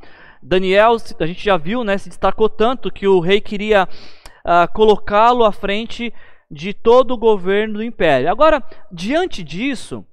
[0.42, 5.44] Daniel, a gente já viu, né, se destacou tanto que o rei queria uh, colocá-lo
[5.44, 6.12] à frente
[6.50, 8.30] de todo o governo do império.
[8.30, 10.04] Agora, diante disso,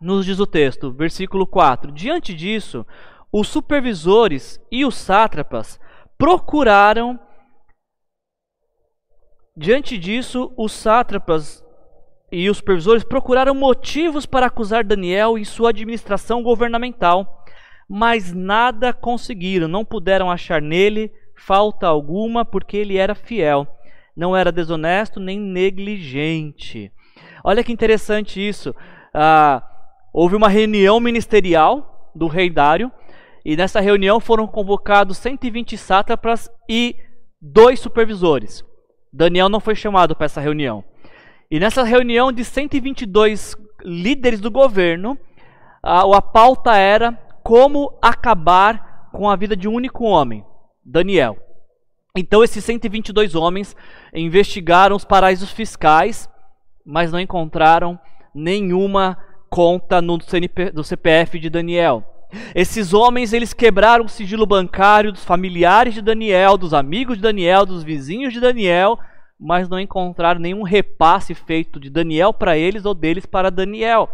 [0.00, 2.86] nos diz o texto, versículo 4: Diante disso,
[3.32, 5.78] os supervisores e os sátrapas
[6.16, 7.18] procuraram.
[9.56, 11.64] Diante disso, os sátrapas
[12.30, 17.44] e os supervisores procuraram motivos para acusar Daniel em sua administração governamental,
[17.88, 23.66] mas nada conseguiram, não puderam achar nele falta alguma, porque ele era fiel,
[24.16, 26.92] não era desonesto nem negligente.
[27.44, 28.74] Olha que interessante isso.
[29.14, 29.62] Ah,
[30.12, 32.90] houve uma reunião ministerial do rei Dário,
[33.44, 36.96] e nessa reunião foram convocados 120 sátrapas e
[37.40, 38.64] dois supervisores.
[39.12, 40.84] Daniel não foi chamado para essa reunião.
[41.50, 45.16] E nessa reunião de 122 líderes do governo,
[45.82, 50.44] a, a pauta era como acabar com a vida de um único homem,
[50.84, 51.38] Daniel.
[52.14, 53.74] Então esses 122 homens
[54.12, 56.28] investigaram os paraísos fiscais,
[56.84, 57.98] mas não encontraram
[58.34, 59.16] nenhuma
[59.48, 62.04] conta no CNP, CPF de Daniel.
[62.54, 67.64] Esses homens, eles quebraram o sigilo bancário dos familiares de Daniel, dos amigos de Daniel,
[67.64, 68.98] dos vizinhos de Daniel,
[69.38, 74.08] mas não encontraram nenhum repasse feito de Daniel para eles ou deles para Daniel.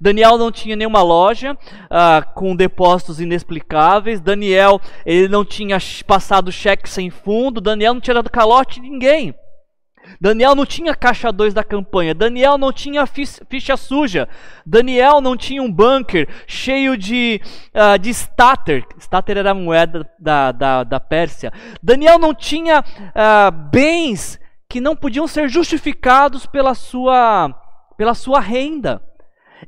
[0.00, 1.56] Daniel não tinha nenhuma loja
[1.90, 4.20] ah, com depósitos inexplicáveis.
[4.20, 7.60] Daniel ele não tinha passado cheque sem fundo.
[7.60, 9.34] Daniel não tinha dado calote de ninguém.
[10.20, 12.14] Daniel não tinha caixa 2 da campanha.
[12.14, 14.28] Daniel não tinha ficha suja.
[14.64, 17.40] Daniel não tinha um bunker cheio de,
[17.74, 18.86] uh, de stater.
[18.98, 21.52] Stater era a moeda da, da, da Pérsia.
[21.82, 24.38] Daniel não tinha uh, bens
[24.74, 27.48] que não podiam ser justificados pela sua,
[27.96, 29.00] pela sua renda.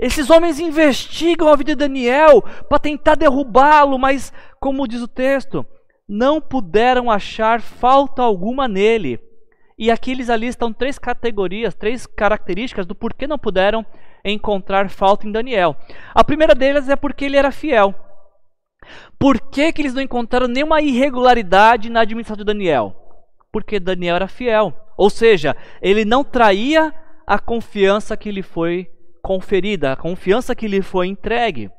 [0.01, 5.65] Esses homens investigam a vida de Daniel para tentar derrubá-lo, mas, como diz o texto,
[6.09, 9.21] não puderam achar falta alguma nele.
[9.79, 13.87] E aqui eles alistam três categorias, três características do porquê não puderam
[14.25, 15.77] encontrar falta em Daniel.
[16.17, 17.95] A primeira delas é porque ele era fiel.
[19.17, 22.93] Por que, que eles não encontraram nenhuma irregularidade na administração de Daniel?
[23.53, 24.83] Porque Daniel era fiel.
[24.97, 26.93] Ou seja, ele não traía
[27.27, 28.91] a confiança que lhe foi
[29.23, 31.71] conferida, a confiança que lhe foi entregue.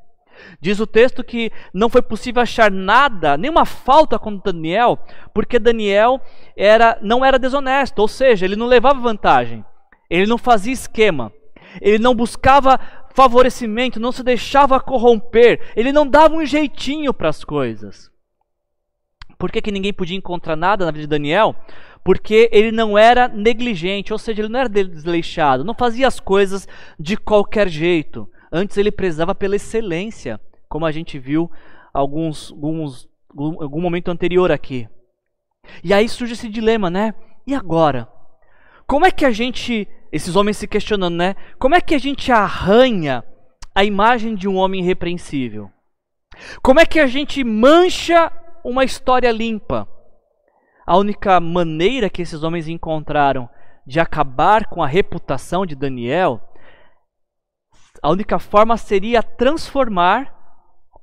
[0.61, 4.99] Diz o texto que não foi possível achar nada, nenhuma falta com Daniel,
[5.33, 6.21] porque Daniel
[6.55, 9.65] era, não era desonesto, ou seja, ele não levava vantagem,
[10.09, 11.31] ele não fazia esquema,
[11.81, 12.79] ele não buscava
[13.15, 18.11] favorecimento, não se deixava corromper, ele não dava um jeitinho para as coisas.
[19.37, 21.55] Por que, que ninguém podia encontrar nada na vida de Daniel?
[22.07, 26.65] Porque ele não era negligente, ou seja, ele não era desleixado, não fazia as coisas
[26.97, 28.29] de qualquer jeito.
[28.49, 30.39] Antes ele prezava pela excelência,
[30.69, 31.51] como a gente viu
[31.93, 34.87] alguns, alguns algum momento anterior aqui.
[35.83, 37.13] E aí surge esse dilema, né?
[37.45, 38.07] E agora?
[38.87, 41.35] Como é que a gente esses homens se questionando, né?
[41.59, 43.21] Como é que a gente arranha
[43.75, 45.69] a imagem de um homem irrepreensível?
[46.61, 48.31] Como é que a gente mancha
[48.63, 49.96] uma história limpa?
[50.87, 53.49] A única maneira que esses homens encontraram
[53.85, 56.41] de acabar com a reputação de Daniel,
[58.01, 60.33] a única forma seria transformar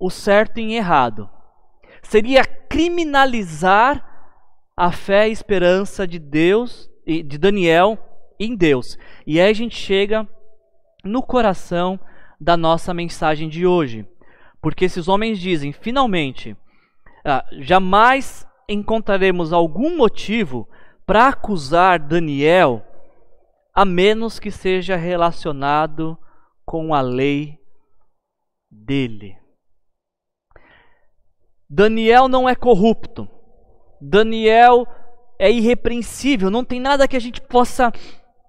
[0.01, 1.29] o certo em errado.
[2.03, 4.03] Seria criminalizar
[4.75, 7.99] a fé e esperança de Deus, de Daniel
[8.41, 8.97] em Deus.
[9.27, 10.27] E aí a gente chega
[11.05, 12.01] no coração
[12.41, 14.09] da nossa mensagem de hoje.
[14.63, 16.57] Porque esses homens dizem, finalmente,
[17.23, 20.69] ah, jamais encontraremos algum motivo
[21.07, 22.83] para acusar Daniel,
[23.75, 26.19] a menos que seja relacionado
[26.65, 27.59] com a lei
[28.71, 29.37] dele.
[31.69, 33.29] Daniel não é corrupto.
[34.01, 34.87] Daniel
[35.39, 36.51] é irrepreensível.
[36.51, 37.93] Não tem nada que a gente possa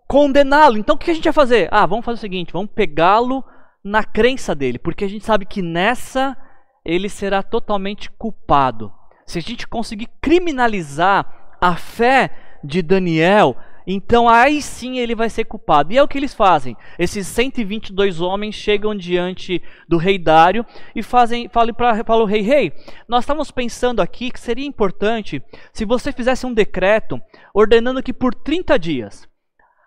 [0.08, 0.78] condená-lo.
[0.78, 1.68] Então o que a gente vai fazer?
[1.72, 3.44] Ah, vamos fazer o seguinte: vamos pegá-lo
[3.84, 6.36] na crença dele, porque a gente sabe que nessa
[6.84, 8.92] ele será totalmente culpado.
[9.26, 12.32] Se a gente conseguir criminalizar a fé
[12.64, 13.56] de Daniel,
[13.88, 15.94] então aí sim ele vai ser culpado.
[15.94, 16.76] E é o que eles fazem.
[16.98, 22.74] Esses 122 homens chegam diante do rei Dário e fazem, falam para o rei: Rei,
[23.08, 27.22] nós estamos pensando aqui que seria importante se você fizesse um decreto
[27.54, 29.28] ordenando que por 30 dias,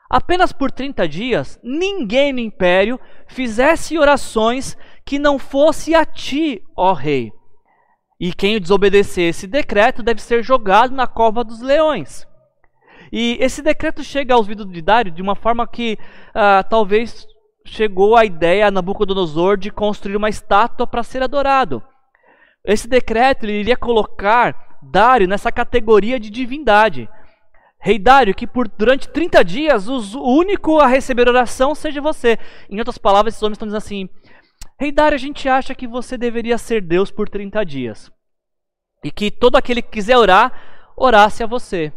[0.09, 6.93] apenas por 30 dias, ninguém no império fizesse orações que não fosse a ti, ó
[6.93, 7.33] rei.
[8.21, 12.27] E quem desobedecer esse decreto deve ser jogado na cova dos leões.
[13.13, 15.97] E esse decreto chega aos ouvidos de Dário de uma forma que
[16.35, 17.27] ah, talvez
[17.65, 21.83] chegou a ideia a Nabucodonosor de construir uma estátua para ser adorado.
[22.65, 27.09] Esse decreto ele iria colocar Dário nessa categoria de divindade.
[27.81, 32.39] Rei Dário, que por durante 30 dias o único a receber oração seja você.
[32.69, 34.09] Em outras palavras, esses homens estão dizendo assim:
[34.81, 38.13] Rei Dário, a gente acha que você deveria ser Deus por 30 dias.
[39.03, 40.53] E que todo aquele que quiser orar,
[40.97, 41.93] orasse a você.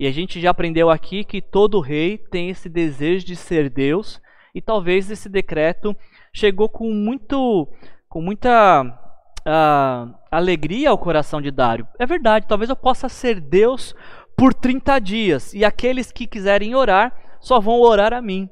[0.00, 4.20] E a gente já aprendeu aqui que todo rei tem esse desejo de ser Deus,
[4.54, 5.94] e talvez esse decreto
[6.32, 7.68] chegou com muito
[8.08, 11.86] com muita uh, alegria ao coração de Dário.
[11.98, 13.94] É verdade, talvez eu possa ser Deus
[14.34, 18.48] por 30 dias, e aqueles que quiserem orar só vão orar a mim.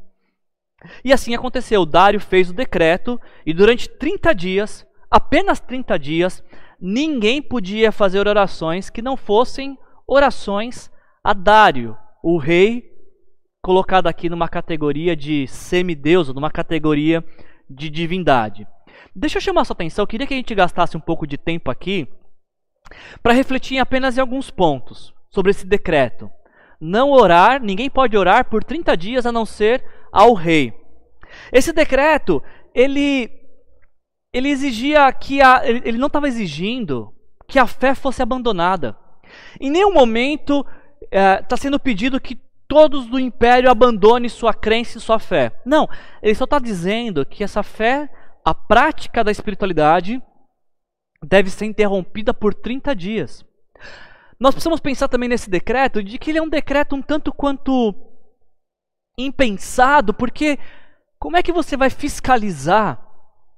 [1.05, 1.87] E assim aconteceu.
[1.87, 6.45] Dário fez o decreto, e durante 30 dias, apenas 30 dias,
[6.81, 10.91] ninguém podia fazer orações que não fossem orações
[11.23, 12.93] a Dário, o rei,
[13.63, 17.25] colocado aqui numa categoria de semideus, numa categoria
[17.69, 18.67] de divindade.
[19.17, 21.71] Deixa eu chamar sua atenção, eu queria que a gente gastasse um pouco de tempo
[21.71, 22.07] aqui
[23.23, 26.31] para refletir apenas em alguns pontos sobre esse decreto.
[26.87, 30.71] Não orar, ninguém pode orar por 30 dias a não ser ao rei.
[31.51, 32.43] Esse decreto,
[32.75, 33.31] ele
[34.31, 37.11] ele exigia que a, ele não estava exigindo
[37.49, 38.95] que a fé fosse abandonada.
[39.59, 40.67] Em nenhum momento
[41.01, 45.59] está é, tá sendo pedido que todos do império abandonem sua crença e sua fé.
[45.65, 45.89] Não,
[46.23, 48.11] ele só está dizendo que essa fé,
[48.45, 50.23] a prática da espiritualidade,
[51.23, 53.43] deve ser interrompida por 30 dias.
[54.39, 57.95] Nós precisamos pensar também nesse decreto de que ele é um decreto um tanto quanto
[59.17, 60.59] impensado, porque
[61.19, 63.05] como é que você vai fiscalizar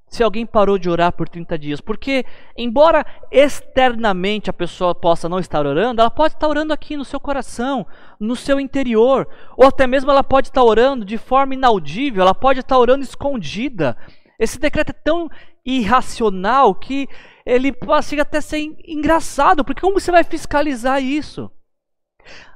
[0.09, 1.81] se alguém parou de orar por 30 dias.
[1.81, 2.25] Porque,
[2.57, 7.19] embora externamente a pessoa possa não estar orando, ela pode estar orando aqui no seu
[7.19, 7.87] coração,
[8.19, 9.29] no seu interior.
[9.57, 13.97] Ou até mesmo ela pode estar orando de forma inaudível, ela pode estar orando escondida.
[14.39, 15.29] Esse decreto é tão
[15.65, 17.09] irracional que
[17.47, 21.49] ele chega até ser engraçado, porque como você vai fiscalizar isso?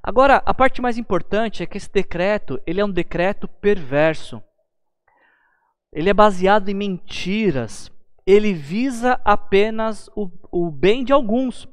[0.03, 4.43] Agora, a parte mais importante é que esse decreto, ele é um decreto perverso.
[5.93, 7.91] Ele é baseado em mentiras.
[8.27, 11.69] Ele visa apenas o, o bem de alguns.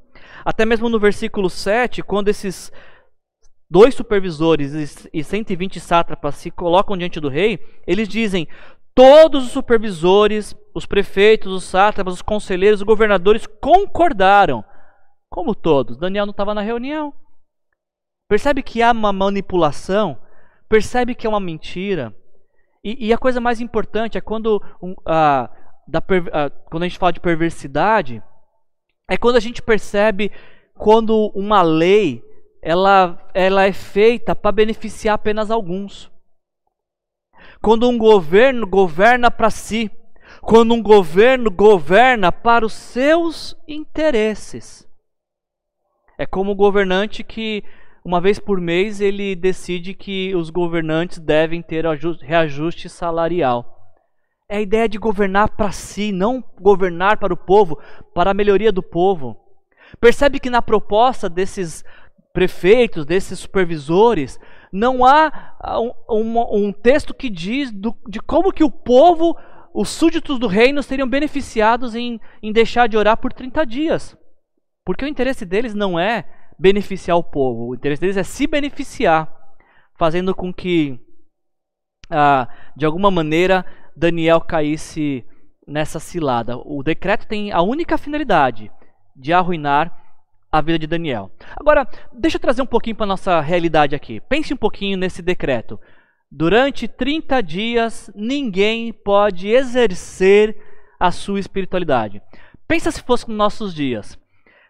[0.46, 2.72] Até mesmo no versículo 7, quando esses
[3.70, 8.48] dois supervisores e 120 sátrapas se colocam diante do rei, eles dizem:
[8.98, 14.66] todos os supervisores, os prefeitos, os sátrapas, os conselheiros, os governadores concordaram.
[15.30, 15.98] Como todos?
[15.98, 17.14] Daniel não estava na reunião.
[18.28, 20.18] Percebe que há uma manipulação?
[20.68, 22.12] Percebe que é uma mentira?
[22.84, 25.48] E, e a coisa mais importante é quando, um, uh,
[25.88, 28.24] da, uh, quando a gente fala de perversidade,
[29.08, 30.32] é quando a gente percebe
[30.74, 32.24] quando uma lei
[32.64, 36.12] ela, ela é feita para beneficiar apenas alguns.
[37.62, 39.92] Quando um governo governa para si,
[40.42, 44.88] quando um governo governa para os seus interesses.
[46.18, 47.64] É como o governante que
[48.04, 51.86] uma vez por mês ele decide que os governantes devem ter
[52.22, 53.94] reajuste salarial.
[54.50, 57.78] É a ideia de governar para si, não governar para o povo,
[58.14, 59.38] para a melhoria do povo.
[60.00, 61.84] Percebe que na proposta desses
[62.32, 64.40] prefeitos, desses supervisores,
[64.72, 65.32] não há
[66.10, 69.36] um, um, texto que diz do, de como que o povo,
[69.74, 74.18] os súditos do reino, seriam beneficiados em, em deixar de orar por 30 dias.
[74.86, 76.26] Porque o interesse deles não é
[76.60, 79.32] beneficiar o povo, o interesse deles é se beneficiar,
[79.98, 81.00] fazendo com que,
[82.10, 83.66] ah, de alguma maneira,
[83.96, 85.26] Daniel caísse
[85.68, 86.58] nessa cilada.
[86.58, 88.72] O decreto tem a única finalidade
[89.16, 90.07] de arruinar
[90.52, 91.32] a vida de Daniel.
[91.56, 94.20] Agora, deixa eu trazer um pouquinho para nossa realidade aqui.
[94.22, 95.80] Pense um pouquinho nesse decreto.
[96.32, 100.58] Durante 30 dias, ninguém pode exercer
[101.00, 102.22] a sua espiritualidade.
[102.68, 104.18] Pensa se fosse nos nossos dias.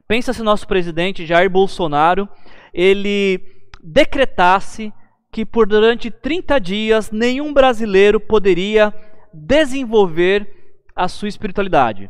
[0.08, 2.30] Pensa se nosso presidente Jair Bolsonaro,
[2.74, 3.42] ele
[3.84, 4.94] decretasse
[5.32, 8.94] que por durante 30 dias nenhum brasileiro poderia
[9.34, 10.48] desenvolver
[10.96, 12.10] a sua espiritualidade.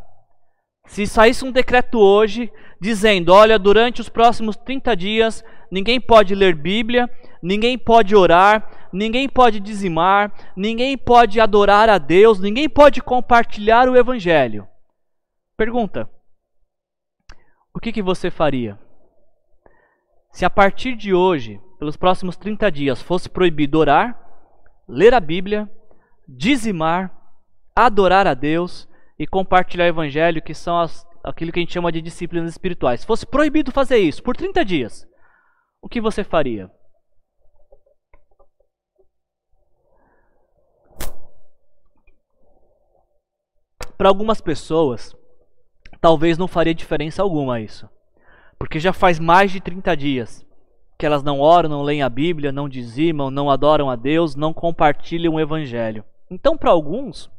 [0.87, 6.55] Se saísse um decreto hoje dizendo: olha, durante os próximos 30 dias ninguém pode ler
[6.55, 7.09] Bíblia,
[7.41, 13.95] ninguém pode orar, ninguém pode dizimar, ninguém pode adorar a Deus, ninguém pode compartilhar o
[13.95, 14.67] Evangelho.
[15.57, 16.09] Pergunta:
[17.73, 18.79] o que, que você faria?
[20.31, 24.19] Se a partir de hoje, pelos próximos 30 dias, fosse proibido orar,
[24.87, 25.69] ler a Bíblia,
[26.27, 27.11] dizimar,
[27.75, 28.87] adorar a Deus
[29.19, 33.01] e compartilhar o evangelho, que são as, aquilo que a gente chama de disciplinas espirituais.
[33.01, 35.07] Se fosse proibido fazer isso por 30 dias,
[35.81, 36.71] o que você faria?
[43.97, 45.15] Para algumas pessoas,
[45.99, 47.89] talvez não faria diferença alguma isso.
[48.59, 50.45] Porque já faz mais de 30 dias
[50.97, 54.51] que elas não oram, não leem a Bíblia, não dizimam, não adoram a Deus, não
[54.51, 56.03] compartilham o Evangelho.
[56.29, 57.29] Então, para alguns,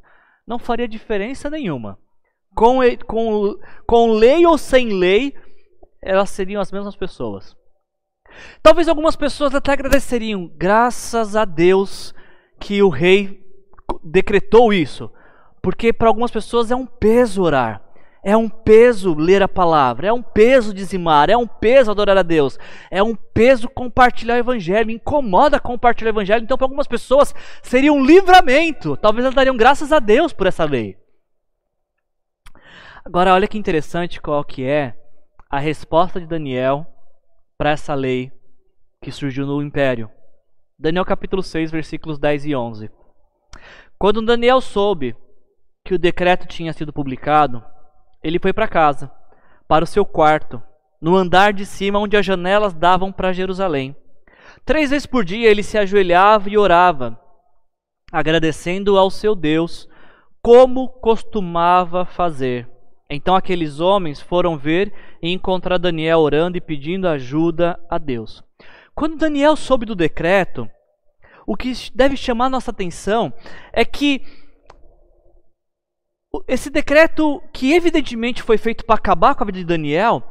[0.48, 1.98] não faria diferença nenhuma.
[2.54, 3.54] Com, com,
[3.86, 5.34] com lei ou sem lei,
[6.02, 7.54] elas seriam as mesmas pessoas.
[8.62, 12.14] Talvez algumas pessoas até agradeceriam, graças a Deus
[12.58, 13.44] que o rei
[14.02, 15.12] decretou isso,
[15.62, 17.82] porque para algumas pessoas é um peso orar.
[18.28, 22.22] É um peso ler a palavra, é um peso dizimar, é um peso adorar a
[22.22, 22.58] Deus,
[22.90, 26.44] é um peso compartilhar o evangelho, incomoda compartilhar o evangelho.
[26.44, 28.98] Então, para algumas pessoas, seria um livramento.
[28.98, 30.98] Talvez elas dariam graças a Deus por essa lei.
[33.02, 34.94] Agora, olha que interessante qual que é
[35.48, 36.86] a resposta de Daniel
[37.56, 38.30] para essa lei
[39.00, 40.10] que surgiu no império.
[40.78, 42.90] Daniel capítulo 6, versículos 10 e 11.
[43.98, 45.16] Quando Daniel soube
[45.82, 47.64] que o decreto tinha sido publicado,
[48.22, 49.10] ele foi para casa,
[49.66, 50.62] para o seu quarto,
[51.00, 53.94] no andar de cima onde as janelas davam para Jerusalém.
[54.64, 57.18] Três vezes por dia ele se ajoelhava e orava,
[58.12, 59.88] agradecendo ao seu Deus,
[60.42, 62.68] como costumava fazer.
[63.10, 64.92] Então aqueles homens foram ver
[65.22, 68.42] e encontrar Daniel orando e pedindo ajuda a Deus.
[68.94, 70.68] Quando Daniel soube do decreto,
[71.46, 73.32] o que deve chamar nossa atenção
[73.72, 74.22] é que
[76.46, 80.22] esse decreto, que evidentemente foi feito para acabar com a vida de Daniel,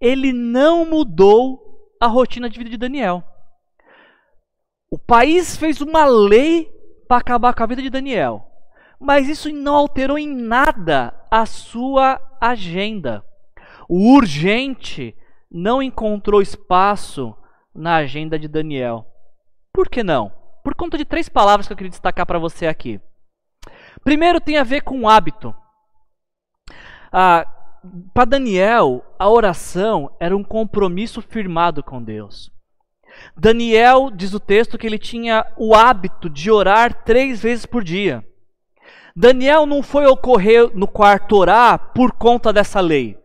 [0.00, 3.22] ele não mudou a rotina de vida de Daniel.
[4.90, 6.70] O país fez uma lei
[7.08, 8.44] para acabar com a vida de Daniel,
[8.98, 13.24] mas isso não alterou em nada a sua agenda.
[13.88, 15.16] O urgente
[15.50, 17.36] não encontrou espaço
[17.74, 19.06] na agenda de Daniel.
[19.72, 20.32] Por que não?
[20.62, 23.00] Por conta de três palavras que eu queria destacar para você aqui.
[24.04, 25.54] Primeiro tem a ver com o hábito.
[27.12, 27.46] Ah,
[28.14, 32.50] Para Daniel, a oração era um compromisso firmado com Deus.
[33.36, 38.24] Daniel diz o texto que ele tinha o hábito de orar três vezes por dia.
[39.14, 43.18] Daniel não foi ocorrer no quarto orar por conta dessa lei.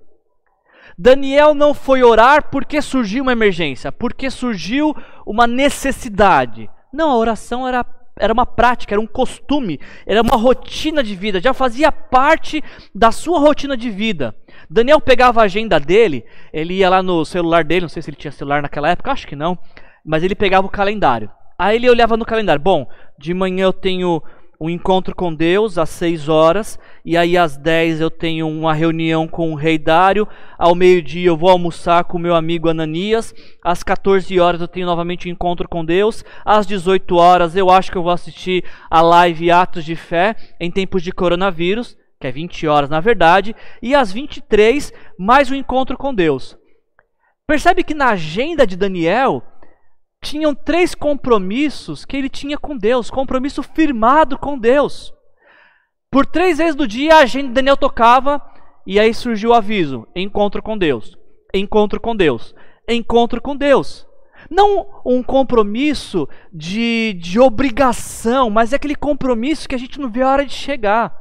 [0.97, 6.69] Daniel não foi orar porque surgiu uma emergência, porque surgiu uma necessidade.
[6.91, 7.83] Não, a oração era
[8.19, 12.63] era uma prática, era um costume, era uma rotina de vida, já fazia parte
[12.93, 14.35] da sua rotina de vida.
[14.69, 18.17] Daniel pegava a agenda dele, ele ia lá no celular dele, não sei se ele
[18.17, 19.57] tinha celular naquela época, acho que não,
[20.03, 21.29] mas ele pegava o calendário.
[21.57, 22.87] Aí ele olhava no calendário, bom,
[23.17, 24.21] de manhã eu tenho
[24.59, 29.27] um encontro com Deus às 6 horas, e aí às 10 eu tenho uma reunião
[29.27, 30.27] com o rei Dário,
[30.57, 33.33] ao meio-dia eu vou almoçar com meu amigo Ananias,
[33.63, 37.91] às 14 horas eu tenho novamente um encontro com Deus, às 18 horas eu acho
[37.91, 42.31] que eu vou assistir a live Atos de Fé em tempos de coronavírus, que é
[42.31, 46.57] 20 horas na verdade, e às 23 mais um encontro com Deus.
[47.45, 49.43] Percebe que na agenda de Daniel
[50.27, 55.13] tinham três compromissos que ele tinha com Deus, compromisso firmado com Deus.
[56.11, 58.41] Por três vezes do dia a agenda de Daniel tocava
[58.85, 61.17] e aí surgiu o aviso: encontro com Deus,
[61.53, 62.53] encontro com Deus,
[62.87, 64.05] encontro com Deus.
[64.49, 70.21] Não um compromisso de, de obrigação, mas é aquele compromisso que a gente não vê
[70.21, 71.13] a hora de chegar.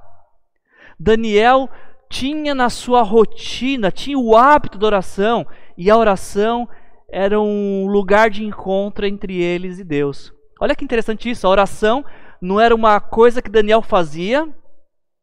[0.98, 1.68] Daniel
[2.08, 5.46] tinha na sua rotina, tinha o hábito da oração,
[5.76, 6.68] e a oração
[7.08, 10.32] era um lugar de encontro entre eles e Deus.
[10.60, 12.04] Olha que interessante isso, a oração
[12.40, 14.48] não era uma coisa que Daniel fazia,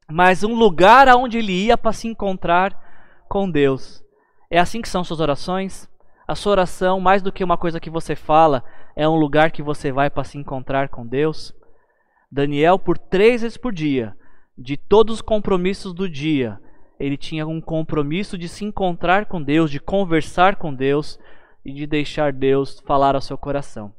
[0.10, 2.78] mas um lugar aonde ele ia para se encontrar
[3.28, 4.04] com Deus.
[4.50, 5.90] É assim que são suas orações?
[6.28, 8.64] A sua oração, mais do que uma coisa que você fala,
[8.96, 11.54] é um lugar que você vai para se encontrar com Deus?
[12.32, 14.16] Daniel, por três vezes por dia,
[14.58, 16.60] de todos os compromissos do dia,
[17.00, 21.20] ele tinha um compromisso de se encontrar com Deus, de conversar com Deus
[21.66, 23.94] e de deixar Deus falar ao seu coração.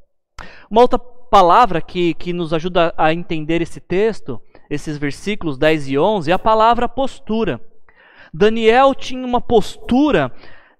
[0.69, 4.39] Uma outra palavra que, que nos ajuda a entender esse texto,
[4.69, 7.59] esses versículos 10 e 11, é a palavra postura.
[8.33, 10.31] Daniel tinha uma postura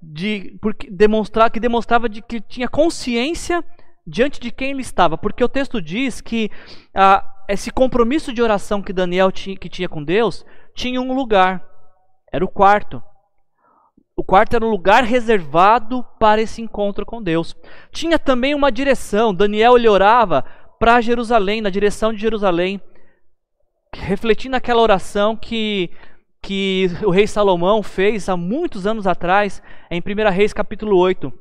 [0.01, 3.63] de porque demonstrar que demonstrava de que tinha consciência
[4.05, 6.51] diante de quem ele estava, porque o texto diz que
[6.93, 11.65] ah, esse compromisso de oração que Daniel tinha, que tinha com Deus tinha um lugar,
[12.31, 13.01] era o quarto.
[14.17, 17.55] O quarto era um lugar reservado para esse encontro com Deus.
[17.91, 19.33] Tinha também uma direção.
[19.33, 20.43] Daniel ele orava
[20.79, 22.79] para Jerusalém, na direção de Jerusalém,
[23.93, 25.89] refletindo aquela oração que
[26.41, 31.33] que o rei Salomão fez há muitos anos atrás, em 1 Reis capítulo 8.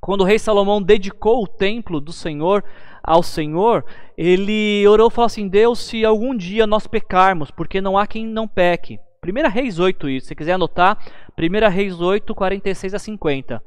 [0.00, 2.64] Quando o rei Salomão dedicou o templo do Senhor
[3.04, 3.84] ao Senhor,
[4.16, 8.26] ele orou e falou assim: Deus, se algum dia nós pecarmos, porque não há quem
[8.26, 8.98] não peque.
[9.24, 10.26] 1 Reis 8, isso.
[10.28, 10.98] Se quiser anotar,
[11.38, 13.62] 1 Reis 8, 46 a 50.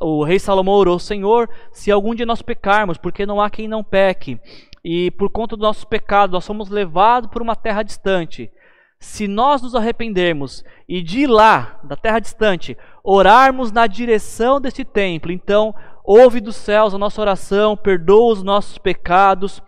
[0.00, 3.84] O rei Salomão orou: Senhor, se algum dia nós pecarmos, porque não há quem não
[3.84, 4.40] peque,
[4.84, 8.50] e por conta do nosso pecado nós somos levados por uma terra distante
[8.98, 15.30] se nós nos arrependermos e de lá, da terra distante, orarmos na direção desse templo,
[15.30, 19.62] então ouve dos céus a nossa oração, perdoa os nossos pecados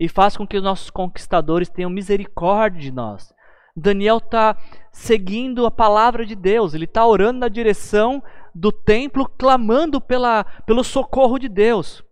[0.00, 3.33] e faz com que os nossos conquistadores tenham misericórdia de nós.
[3.76, 4.56] Daniel está
[4.92, 8.22] seguindo a palavra de Deus, ele está orando na direção
[8.54, 12.04] do templo, clamando pela, pelo socorro de Deus.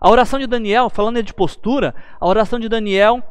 [0.00, 3.22] A oração de Daniel, falando de postura, a oração de Daniel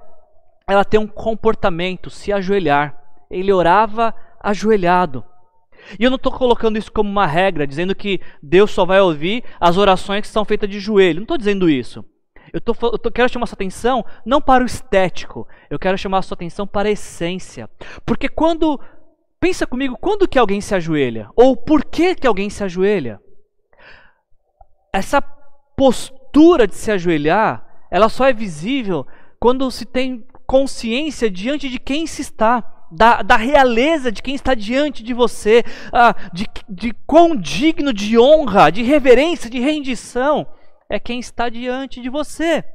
[0.65, 2.97] ela tem um comportamento, se ajoelhar.
[3.29, 5.25] Ele orava ajoelhado.
[5.99, 9.43] E eu não estou colocando isso como uma regra, dizendo que Deus só vai ouvir
[9.59, 11.17] as orações que são feitas de joelho.
[11.17, 12.05] Não estou dizendo isso.
[12.53, 16.21] Eu, tô, eu tô, quero chamar sua atenção não para o estético, eu quero chamar
[16.21, 17.69] sua atenção para a essência.
[18.05, 18.79] Porque quando.
[19.39, 21.27] Pensa comigo, quando que alguém se ajoelha?
[21.35, 23.19] Ou por que, que alguém se ajoelha?
[24.93, 29.07] Essa postura de se ajoelhar, ela só é visível
[29.39, 34.53] quando se tem consciência diante de quem se está, da, da realeza de quem está
[34.53, 40.45] diante de você, ah, de, de quão digno de honra, de reverência, de rendição
[40.91, 42.65] é quem está diante de você.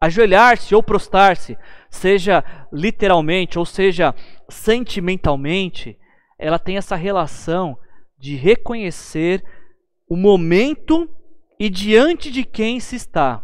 [0.00, 1.56] Ajoelhar-se ou prostrar-se,
[1.88, 4.12] seja literalmente ou seja
[4.48, 5.96] sentimentalmente,
[6.36, 7.78] ela tem essa relação
[8.18, 9.44] de reconhecer
[10.08, 11.08] o momento
[11.58, 13.40] e diante de quem se está.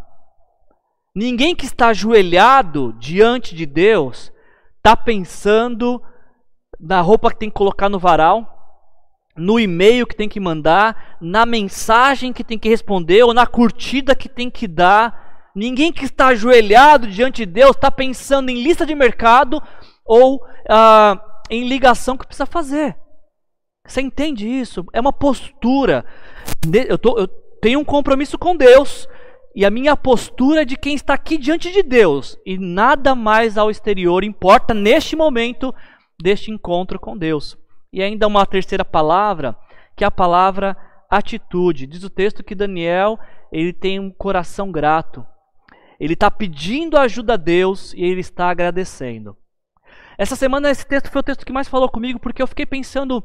[1.15, 4.33] Ninguém que está ajoelhado diante de Deus
[4.79, 6.03] está pensando
[6.79, 8.58] na roupa que tem que colocar no varal,
[9.39, 14.15] no e-mail que tem que mandar, na mensagem que tem que responder ou na curtida
[14.15, 15.51] que tem que dar.
[15.55, 19.63] Ninguém que está ajoelhado diante de Deus está pensando em lista de mercado
[20.05, 21.21] ou ah,
[21.51, 22.97] em ligação que precisa fazer.
[23.87, 24.85] Você entende isso?
[24.93, 26.05] É uma postura.
[26.89, 27.27] Eu, tô, eu
[27.61, 29.09] tenho um compromisso com Deus
[29.55, 33.57] e a minha postura é de quem está aqui diante de Deus e nada mais
[33.57, 35.75] ao exterior importa neste momento
[36.21, 37.57] deste encontro com Deus.
[37.93, 39.57] E ainda uma terceira palavra,
[39.97, 40.77] que é a palavra
[41.11, 41.87] atitude.
[41.87, 43.19] Diz o texto que Daniel
[43.51, 45.27] ele tem um coração grato.
[45.99, 49.37] Ele está pedindo ajuda a Deus e ele está agradecendo.
[50.17, 53.25] Essa semana esse texto foi o texto que mais falou comigo porque eu fiquei pensando,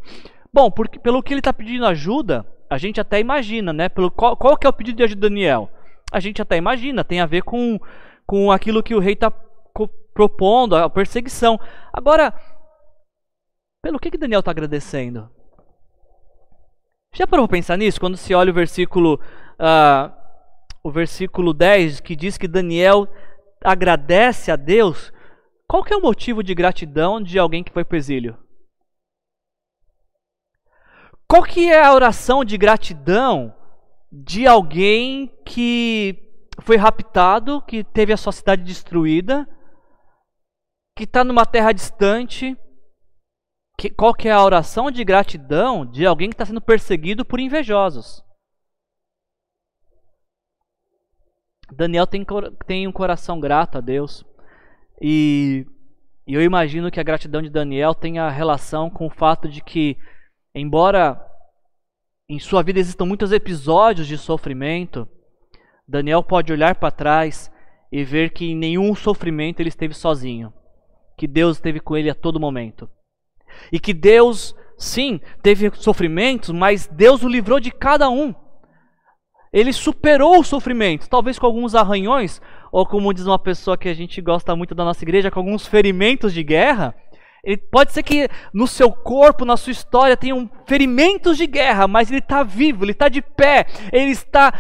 [0.51, 3.89] bom, porque, pelo que ele está pedindo ajuda, a gente até imagina, né?
[3.89, 5.70] Pelo, qual, qual que é o pedido de ajuda de Daniel?
[6.14, 7.80] a gente até imagina, tem a ver com,
[8.24, 9.34] com aquilo que o rei está
[10.14, 11.59] propondo, a perseguição.
[11.91, 12.32] Agora,
[13.84, 15.29] pelo que, que Daniel está agradecendo?
[17.13, 17.99] Já parou para pensar nisso?
[17.99, 19.19] Quando se olha o versículo,
[19.59, 20.11] uh,
[20.84, 23.07] o versículo 10, que diz que Daniel
[23.63, 25.13] agradece a Deus,
[25.67, 28.38] qual que é o motivo de gratidão de alguém que foi para o exílio?
[31.27, 33.53] Qual que é a oração de gratidão
[34.11, 36.23] de alguém que
[36.61, 39.47] foi raptado, que teve a sua cidade destruída,
[40.95, 42.55] que está numa terra distante.
[43.84, 47.38] Que, qual que é a oração de gratidão de alguém que está sendo perseguido por
[47.38, 48.23] invejosos?
[51.69, 52.25] Daniel tem,
[52.65, 54.23] tem um coração grato a Deus.
[55.01, 55.67] E,
[56.25, 59.97] e eu imagino que a gratidão de Daniel tenha relação com o fato de que,
[60.55, 61.21] embora
[62.29, 65.05] em sua vida existam muitos episódios de sofrimento,
[65.86, 67.51] Daniel pode olhar para trás
[67.91, 70.53] e ver que em nenhum sofrimento ele esteve sozinho,
[71.17, 72.89] que Deus esteve com ele a todo momento.
[73.71, 78.33] E que Deus, sim, teve sofrimentos, mas Deus o livrou de cada um.
[79.53, 82.41] Ele superou o sofrimento, talvez com alguns arranhões,
[82.71, 85.67] ou como diz uma pessoa que a gente gosta muito da nossa igreja, com alguns
[85.67, 86.95] ferimentos de guerra.
[87.43, 92.09] Ele pode ser que no seu corpo, na sua história, tenham ferimentos de guerra, mas
[92.09, 94.51] ele está vivo, ele está de pé, ele está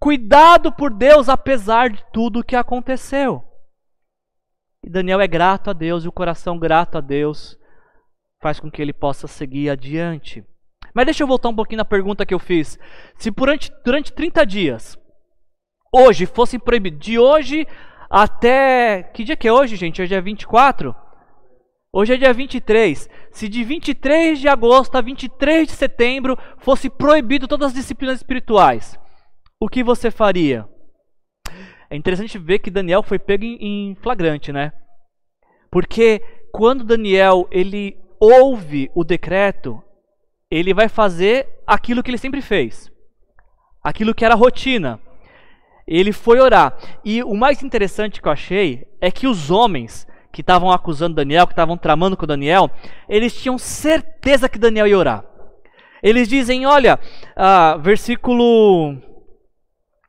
[0.00, 3.44] cuidado por Deus apesar de tudo o que aconteceu.
[4.82, 7.58] E Daniel é grato a Deus e o coração grato a Deus
[8.46, 10.44] faz com que ele possa seguir adiante.
[10.94, 12.78] Mas deixa eu voltar um pouquinho na pergunta que eu fiz.
[13.18, 14.96] Se durante, durante 30 dias,
[15.92, 17.66] hoje, fossem proibidos, de hoje
[18.08, 19.02] até.
[19.02, 20.00] Que dia que é hoje, gente?
[20.00, 20.94] Hoje é 24?
[21.92, 23.10] Hoje é dia 23.
[23.32, 28.96] Se de 23 de agosto a 23 de setembro fosse proibido todas as disciplinas espirituais,
[29.58, 30.68] o que você faria?
[31.90, 34.72] É interessante ver que Daniel foi pego em flagrante, né?
[35.68, 36.22] Porque
[36.52, 39.82] quando Daniel ele ouve o decreto,
[40.50, 42.90] ele vai fazer aquilo que ele sempre fez.
[43.82, 45.00] Aquilo que era rotina.
[45.86, 46.76] Ele foi orar.
[47.04, 51.46] E o mais interessante que eu achei é que os homens que estavam acusando Daniel,
[51.46, 52.70] que estavam tramando com Daniel,
[53.08, 55.24] eles tinham certeza que Daniel ia orar.
[56.02, 56.98] Eles dizem, olha,
[57.34, 58.96] ah, versículo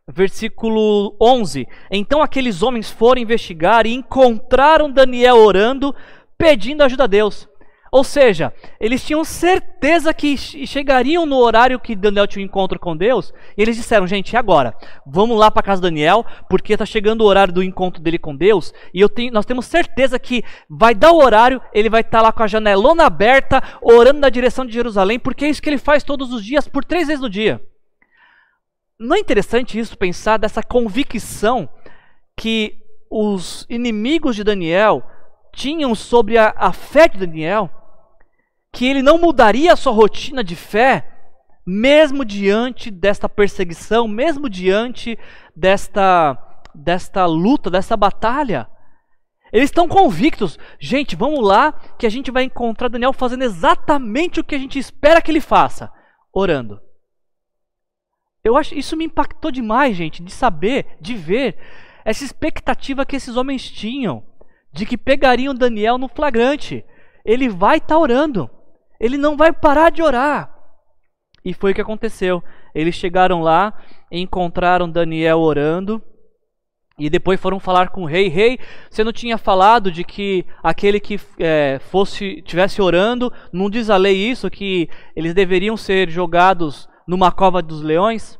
[0.09, 1.67] versículo 11.
[1.91, 5.93] Então aqueles homens foram investigar e encontraram Daniel orando,
[6.37, 7.47] pedindo ajuda a Deus.
[7.91, 12.95] Ou seja, eles tinham certeza que chegariam no horário que Daniel tinha um encontro com
[12.95, 14.75] Deus, e eles disseram: gente, agora?
[15.05, 18.35] Vamos lá para casa de Daniel, porque está chegando o horário do encontro dele com
[18.35, 22.23] Deus, e tenho, nós temos certeza que vai dar o horário, ele vai estar tá
[22.23, 25.77] lá com a janelona aberta, orando na direção de Jerusalém, porque é isso que ele
[25.77, 27.61] faz todos os dias, por três vezes no dia.
[28.99, 31.69] Não é interessante isso, pensar dessa convicção
[32.35, 32.79] que
[33.09, 35.03] os inimigos de Daniel
[35.57, 37.69] tinham sobre a, a fé de Daniel?
[38.71, 41.09] Que ele não mudaria a sua rotina de fé,
[41.65, 45.17] mesmo diante desta perseguição, mesmo diante
[45.55, 46.37] desta,
[46.75, 48.69] desta luta, desta batalha?
[49.51, 50.59] Eles estão convictos.
[50.79, 54.77] Gente, vamos lá que a gente vai encontrar Daniel fazendo exatamente o que a gente
[54.77, 55.91] espera que ele faça,
[56.31, 56.79] orando.
[58.43, 61.57] Eu acho isso me impactou demais, gente, de saber, de ver
[62.05, 64.23] essa expectativa que esses homens tinham
[64.71, 66.83] de que pegariam Daniel no flagrante.
[67.25, 68.49] Ele vai estar tá orando.
[68.99, 70.53] Ele não vai parar de orar.
[71.43, 72.43] E foi o que aconteceu.
[72.73, 73.73] Eles chegaram lá,
[74.11, 76.01] encontraram Daniel orando.
[76.99, 78.27] E depois foram falar com o rei.
[78.27, 78.57] Rei,
[78.89, 83.97] você não tinha falado de que aquele que é, fosse tivesse orando, não diz a
[83.97, 88.39] lei isso que eles deveriam ser jogados numa cova dos leões?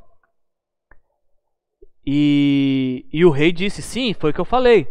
[2.05, 4.87] E, e o rei disse: Sim, foi o que eu falei.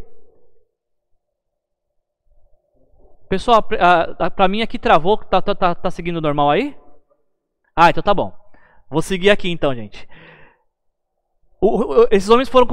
[3.28, 5.16] Pessoal, para mim aqui travou.
[5.18, 6.76] Tá, tá, tá, tá seguindo normal aí?
[7.74, 8.32] Ah, então tá bom.
[8.88, 10.08] Vou seguir aqui então, gente.
[11.60, 12.66] O, esses homens foram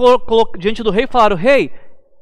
[0.57, 1.71] diante do rei e falaram: Rei,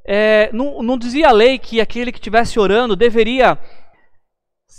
[0.05, 3.59] é, não, não dizia a lei que aquele que estivesse orando deveria,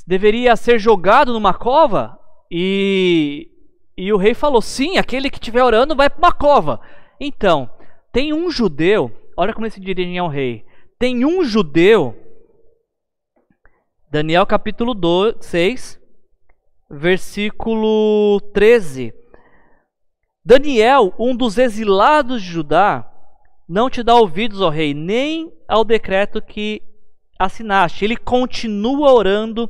[0.07, 2.19] deveria ser jogado numa cova?
[2.51, 3.49] E,
[3.97, 6.81] e o rei falou: Sim, aquele que estiver orando vai para uma cova.
[7.21, 7.71] Então,
[8.13, 10.65] tem um judeu, olha como ele se dirige ao rei.
[10.99, 12.17] Tem um judeu,
[14.13, 15.99] Daniel capítulo 2, 6,
[16.91, 19.11] versículo 13.
[20.45, 23.11] Daniel, um dos exilados de Judá,
[23.67, 26.83] não te dá ouvidos, ó rei, nem ao decreto que
[27.39, 28.05] assinaste.
[28.05, 29.67] Ele continua orando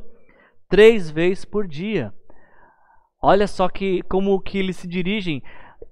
[0.67, 2.13] três vezes por dia.
[3.21, 5.41] Olha só que como que eles se dirigem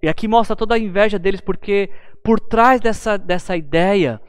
[0.03, 1.89] e aqui mostra toda a inveja deles, porque
[2.21, 4.19] por trás dessa, dessa ideia,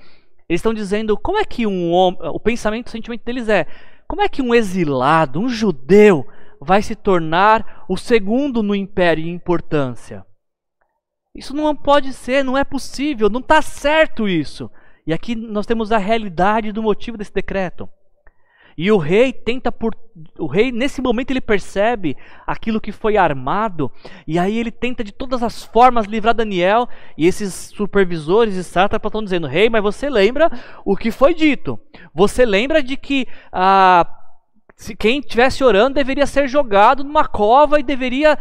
[0.49, 3.67] eles estão dizendo como é que um homem, o pensamento, o sentimento deles é,
[4.13, 6.29] como é que um exilado, um judeu,
[6.61, 10.27] vai se tornar o segundo no império em importância?
[11.35, 14.71] Isso não pode ser, não é possível, não está certo isso.
[15.07, 17.89] E aqui nós temos a realidade do motivo desse decreto.
[18.77, 19.95] E o rei tenta por
[20.39, 22.17] o rei nesse momento ele percebe
[22.47, 23.91] aquilo que foi armado
[24.27, 29.09] e aí ele tenta de todas as formas livrar Daniel e esses supervisores e sátrapas
[29.09, 30.51] estão dizendo: "Rei, mas você lembra
[30.85, 31.81] o que foi dito?
[32.15, 34.07] Você lembra de que ah,
[34.77, 38.39] se quem estivesse orando deveria ser jogado numa cova e deveria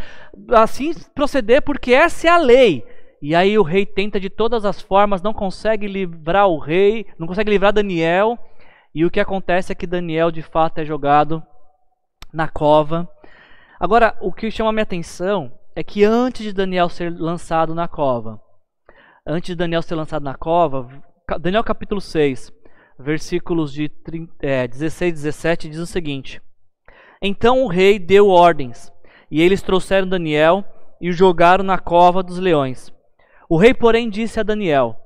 [0.50, 2.84] assim proceder porque essa é a lei.
[3.22, 7.28] E aí o rei tenta de todas as formas, não consegue livrar o rei, não
[7.28, 8.38] consegue livrar Daniel.
[8.94, 11.42] E o que acontece é que Daniel de fato é jogado
[12.34, 13.10] na cova.
[13.80, 18.40] Agora, o que chama minha atenção é que antes de Daniel ser lançado na cova,
[19.26, 20.90] antes de Daniel ser lançado na cova,
[21.40, 22.52] Daniel capítulo 6,
[23.00, 26.42] versículos de 30, é, 16 e 17 diz o seguinte:
[27.22, 28.92] Então o rei deu ordens,
[29.30, 30.66] e eles trouxeram Daniel
[31.00, 32.94] e o jogaram na cova dos leões.
[33.50, 34.98] O rei, porém, disse a Daniel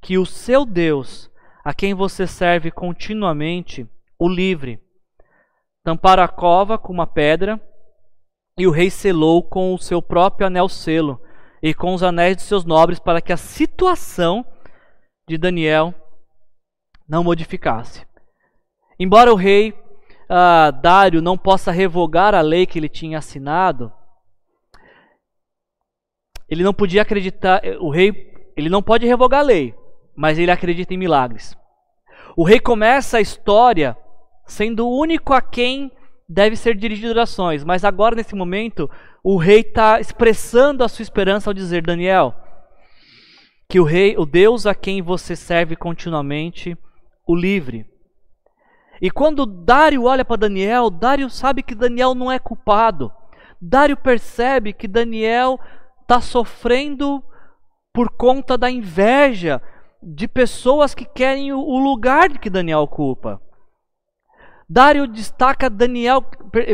[0.00, 1.29] que o seu Deus,
[1.64, 3.88] a quem você serve continuamente,
[4.18, 4.80] o livre.
[5.82, 7.60] Tamparam a cova com uma pedra,
[8.58, 11.20] e o rei selou com o seu próprio anel selo
[11.62, 14.44] e com os anéis de seus nobres para que a situação
[15.26, 15.94] de Daniel
[17.08, 18.06] não modificasse.
[18.98, 23.92] Embora o rei uh, Dário não possa revogar a lei que ele tinha assinado,
[26.48, 29.74] ele não podia acreditar, o rei, ele não pode revogar a lei,
[30.20, 31.56] mas ele acredita em milagres.
[32.36, 33.96] O rei começa a história
[34.44, 35.90] sendo o único a quem
[36.28, 38.88] deve ser dirigido orações, mas agora nesse momento
[39.24, 42.34] o rei está expressando a sua esperança ao dizer Daniel
[43.66, 46.76] que o rei, o Deus a quem você serve continuamente,
[47.26, 47.86] o livre.
[49.00, 53.10] E quando Dário olha para Daniel, Dário sabe que Daniel não é culpado.
[53.58, 55.58] Dário percebe que Daniel
[56.02, 57.24] está sofrendo
[57.90, 59.62] por conta da inveja
[60.02, 63.40] de pessoas que querem o lugar que Daniel ocupa.
[64.68, 66.22] Dário destaca Daniel,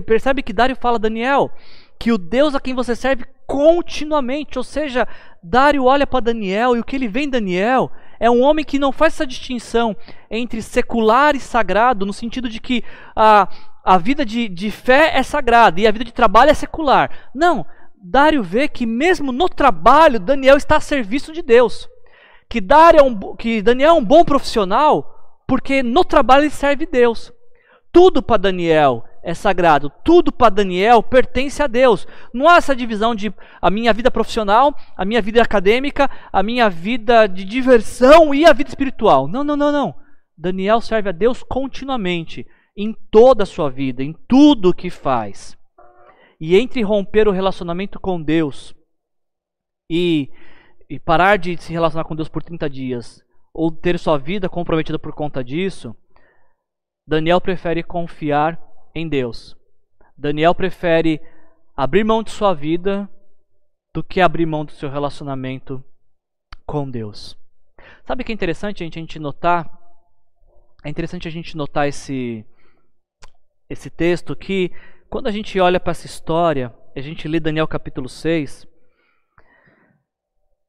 [0.07, 1.51] percebe que Dário fala Daniel,
[1.99, 5.09] que o Deus a quem você serve continuamente, ou seja,
[5.43, 8.79] Dário olha para Daniel e o que ele vê em Daniel é um homem que
[8.79, 9.97] não faz essa distinção
[10.31, 12.83] entre secular e sagrado, no sentido de que
[13.14, 13.49] a,
[13.85, 17.31] a vida de, de fé é sagrada e a vida de trabalho é secular.
[17.35, 17.64] Não,
[17.97, 21.89] Dário vê que mesmo no trabalho, Daniel está a serviço de Deus.
[22.49, 25.12] Que, Dário é um, que Daniel é um bom profissional
[25.47, 27.32] porque no trabalho ele serve Deus.
[27.92, 32.07] Tudo para Daniel é sagrado, tudo para Daniel pertence a Deus.
[32.32, 36.68] Não há essa divisão de a minha vida profissional, a minha vida acadêmica, a minha
[36.68, 39.26] vida de diversão e a vida espiritual.
[39.26, 39.94] Não, não, não, não.
[40.36, 45.57] Daniel serve a Deus continuamente, em toda a sua vida, em tudo que faz.
[46.38, 48.74] E entre romper o relacionamento com Deus
[49.90, 50.30] e,
[50.89, 54.99] e parar de se relacionar com Deus por 30 dias, ou ter sua vida comprometida
[54.99, 55.97] por conta disso,
[57.09, 58.61] Daniel prefere confiar
[58.95, 59.57] em Deus.
[60.16, 61.20] Daniel prefere
[61.76, 63.09] abrir mão de sua vida
[63.95, 65.82] do que abrir mão do seu relacionamento
[66.66, 67.39] com Deus.
[68.05, 69.70] Sabe o que é interessante a gente, a gente notar?
[70.84, 72.45] É interessante a gente notar esse,
[73.68, 74.70] esse texto que
[75.09, 78.66] quando a gente olha para essa história, a gente lê Daniel capítulo 6,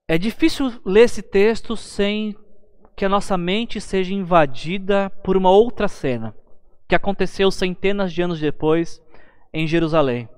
[0.07, 2.35] é difícil ler esse texto sem
[2.95, 6.33] que a nossa mente seja invadida por uma outra cena
[6.87, 9.01] que aconteceu centenas de anos depois
[9.53, 10.29] em Jerusalém.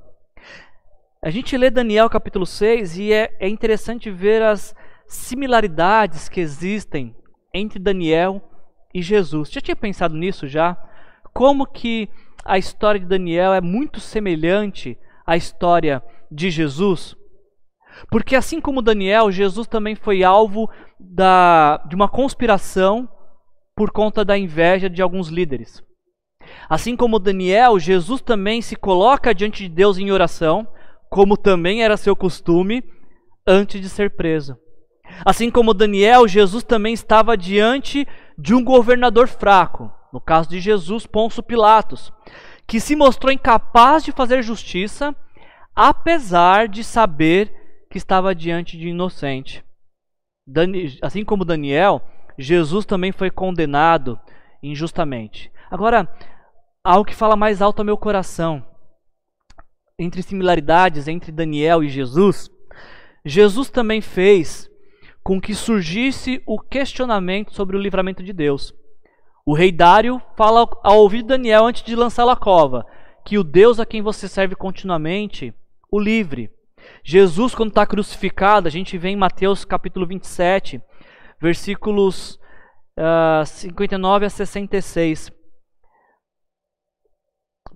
[1.22, 4.76] A gente lê Daniel capítulo 6 e é, é interessante ver as
[5.07, 7.15] similaridades que existem
[7.53, 8.41] entre Daniel
[8.91, 9.51] e Jesus.
[9.51, 10.76] Já tinha pensado nisso já?
[11.32, 12.09] Como que
[12.43, 14.97] a história de Daniel é muito semelhante
[15.28, 16.01] à história
[16.32, 17.15] de Jesus.
[18.10, 20.70] Porque assim como Daniel, Jesus também foi alvo
[21.00, 23.10] da, de uma conspiração
[23.76, 25.84] por conta da inveja de alguns líderes.
[26.70, 30.68] Assim como Daniel, Jesus também se coloca diante de Deus em oração,
[31.10, 32.84] como também era seu costume
[33.45, 34.58] antes de ser preso.
[35.26, 41.06] Assim como Daniel, Jesus também estava diante de um governador fraco, no caso de Jesus,
[41.06, 42.12] Ponço Pilatos,
[42.68, 45.16] que se mostrou incapaz de fazer justiça,
[45.76, 47.59] apesar de saber
[47.89, 49.63] que estava diante de inocente.
[51.01, 52.01] Assim como Daniel,
[52.37, 54.19] Jesus também foi condenado
[54.61, 55.51] injustamente.
[55.69, 56.07] Agora,
[56.83, 58.65] algo que fala mais alto ao meu coração,
[59.97, 62.49] entre similaridades entre Daniel e Jesus,
[63.25, 64.69] Jesus também fez
[65.21, 68.73] com que surgisse o questionamento sobre o livramento de Deus.
[69.45, 72.85] O rei Dário fala ao ouvir Daniel antes de lançá-lo à cova
[73.25, 75.53] que o Deus a quem você serve continuamente
[75.91, 76.49] o livre.
[77.03, 80.82] Jesus, quando está crucificado, a gente vê em Mateus capítulo 27,
[81.41, 82.36] versículos
[82.97, 85.32] uh, ah, 59 a 66.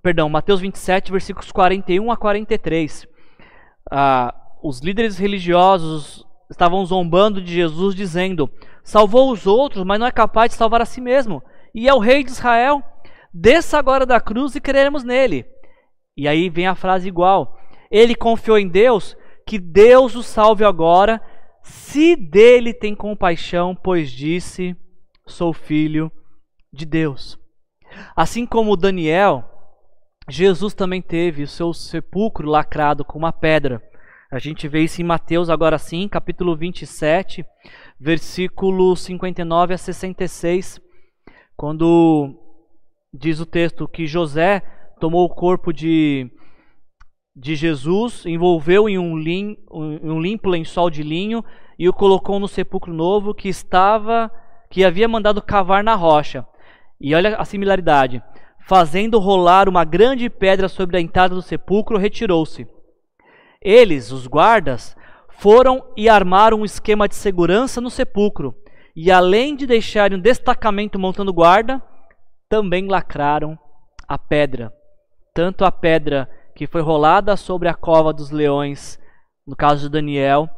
[0.01, 3.08] perdão, Mateus 27, versículos 41 a 43.
[3.91, 8.49] Ah, os líderes religiosos estavam zombando de Jesus, dizendo:
[8.84, 11.43] Salvou os outros, mas não é capaz de salvar a si mesmo.
[11.74, 12.84] E é o rei de Israel.
[13.34, 15.45] Desça agora da cruz e creremos nele.
[16.16, 17.58] E aí vem a frase igual.
[17.94, 19.16] Ele confiou em Deus,
[19.46, 21.22] que Deus o salve agora,
[21.62, 24.76] se dele tem compaixão, pois disse:
[25.28, 26.12] Sou filho
[26.74, 27.38] de Deus.
[28.16, 29.48] Assim como Daniel,
[30.28, 33.80] Jesus também teve o seu sepulcro lacrado com uma pedra.
[34.32, 37.46] A gente vê isso em Mateus agora sim, capítulo 27,
[38.00, 40.82] versículo 59 a 66,
[41.56, 42.36] quando
[43.14, 44.62] diz o texto que José
[45.00, 46.32] tomou o corpo de,
[47.36, 51.44] de Jesus, envolveu em um, lim, um limpo lençol de linho
[51.78, 54.32] e o colocou no sepulcro novo que estava,
[54.70, 56.46] que havia mandado cavar na rocha.
[57.02, 58.22] E olha a similaridade.
[58.66, 62.68] Fazendo rolar uma grande pedra sobre a entrada do sepulcro, retirou-se.
[63.62, 64.96] Eles, os guardas,
[65.30, 68.56] foram e armaram um esquema de segurança no sepulcro.
[68.96, 71.82] E além de deixarem um destacamento montando guarda,
[72.48, 73.58] também lacraram
[74.08, 74.72] a pedra.
[75.34, 78.99] Tanto a pedra que foi rolada sobre a cova dos leões,
[79.45, 80.49] no caso de Daniel,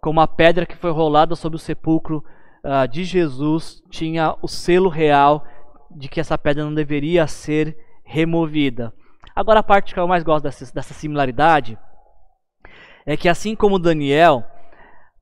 [0.00, 2.24] como a pedra que foi rolada sobre o sepulcro
[2.64, 5.44] uh, de Jesus, tinha o selo real
[5.90, 8.92] de que essa pedra não deveria ser removida.
[9.34, 11.78] Agora, a parte que eu mais gosto dessa, dessa similaridade
[13.06, 14.44] é que, assim como Daniel,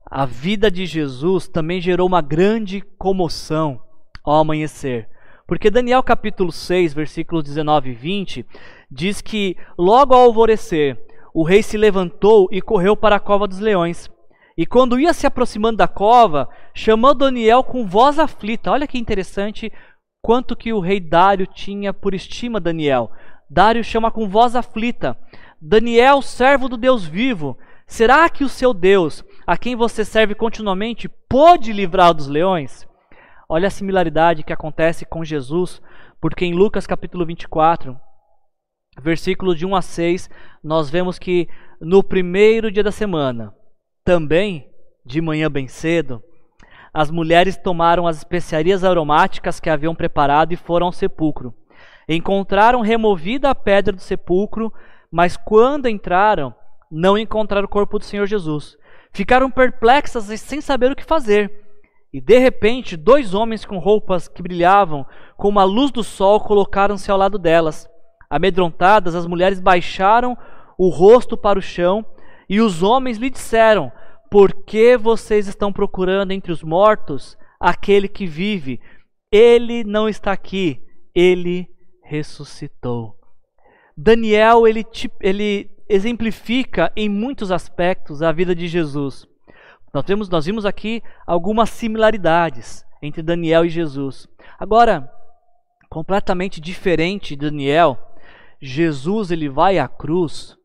[0.04, 3.80] a vida de Jesus também gerou uma grande comoção
[4.24, 5.08] ao amanhecer.
[5.46, 8.46] Porque Daniel capítulo 6, versículos 19 e 20,
[8.90, 10.98] diz que logo ao alvorecer,
[11.34, 14.10] o rei se levantou e correu para a cova dos leões.
[14.56, 18.72] E quando ia se aproximando da cova, chamou Daniel com voz aflita.
[18.72, 19.72] Olha que interessante
[20.20, 23.12] quanto que o rei Dário tinha por estima Daniel.
[23.48, 25.16] Dário chama com voz aflita:
[25.60, 31.08] Daniel, servo do Deus vivo, será que o seu Deus, a quem você serve continuamente,
[31.28, 32.86] pode livrar dos leões?
[33.48, 35.80] Olha a similaridade que acontece com Jesus,
[36.20, 37.98] porque em Lucas capítulo 24,
[39.00, 40.30] versículos de 1 a 6,
[40.62, 41.48] nós vemos que
[41.80, 43.54] no primeiro dia da semana,
[44.04, 44.68] também
[45.04, 46.22] de manhã bem cedo,
[46.92, 51.54] as mulheres tomaram as especiarias aromáticas que haviam preparado e foram ao sepulcro.
[52.08, 54.72] Encontraram removida a pedra do sepulcro,
[55.10, 56.54] mas quando entraram,
[56.90, 58.76] não encontraram o corpo do Senhor Jesus.
[59.12, 61.52] Ficaram perplexas e sem saber o que fazer.
[62.12, 65.04] E de repente, dois homens com roupas que brilhavam
[65.36, 67.88] como a luz do sol colocaram-se ao lado delas.
[68.30, 70.36] Amedrontadas, as mulheres baixaram
[70.76, 72.04] o rosto para o chão
[72.48, 73.90] e os homens lhe disseram:
[74.30, 78.80] por que vocês estão procurando entre os mortos aquele que vive?
[79.32, 80.82] Ele não está aqui,
[81.14, 81.68] ele
[82.02, 83.18] ressuscitou.
[83.96, 84.86] Daniel ele,
[85.20, 89.26] ele exemplifica em muitos aspectos a vida de Jesus.
[89.92, 94.28] Nós, temos, nós vimos aqui algumas similaridades entre Daniel e Jesus.
[94.58, 95.10] Agora,
[95.88, 97.98] completamente diferente de Daniel,
[98.60, 100.56] Jesus ele vai à cruz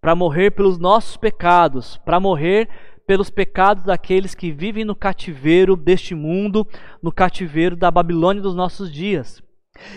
[0.00, 2.68] para morrer pelos nossos pecados, para morrer
[3.06, 6.66] pelos pecados daqueles que vivem no cativeiro deste mundo,
[7.02, 9.42] no cativeiro da Babilônia dos nossos dias.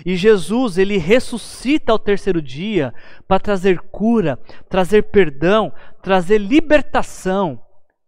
[0.05, 2.93] E Jesus, ele ressuscita ao terceiro dia
[3.27, 4.39] para trazer cura,
[4.69, 7.61] trazer perdão, trazer libertação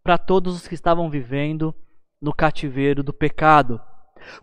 [0.03, 1.73] para todos os que estavam vivendo
[2.21, 3.81] no cativeiro do pecado.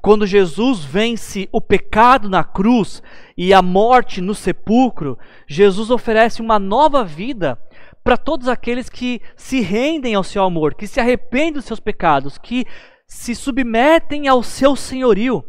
[0.01, 3.03] Quando Jesus vence o pecado na cruz
[3.37, 7.59] e a morte no sepulcro, Jesus oferece uma nova vida
[8.03, 12.39] para todos aqueles que se rendem ao seu amor, que se arrependem dos seus pecados,
[12.39, 12.65] que
[13.07, 15.45] se submetem ao seu senhorio.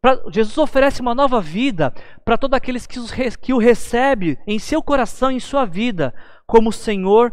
[0.00, 1.92] Pra, Jesus oferece uma nova vida
[2.24, 6.14] para todos aqueles que, os, que o recebem em seu coração, em sua vida,
[6.46, 7.32] como Senhor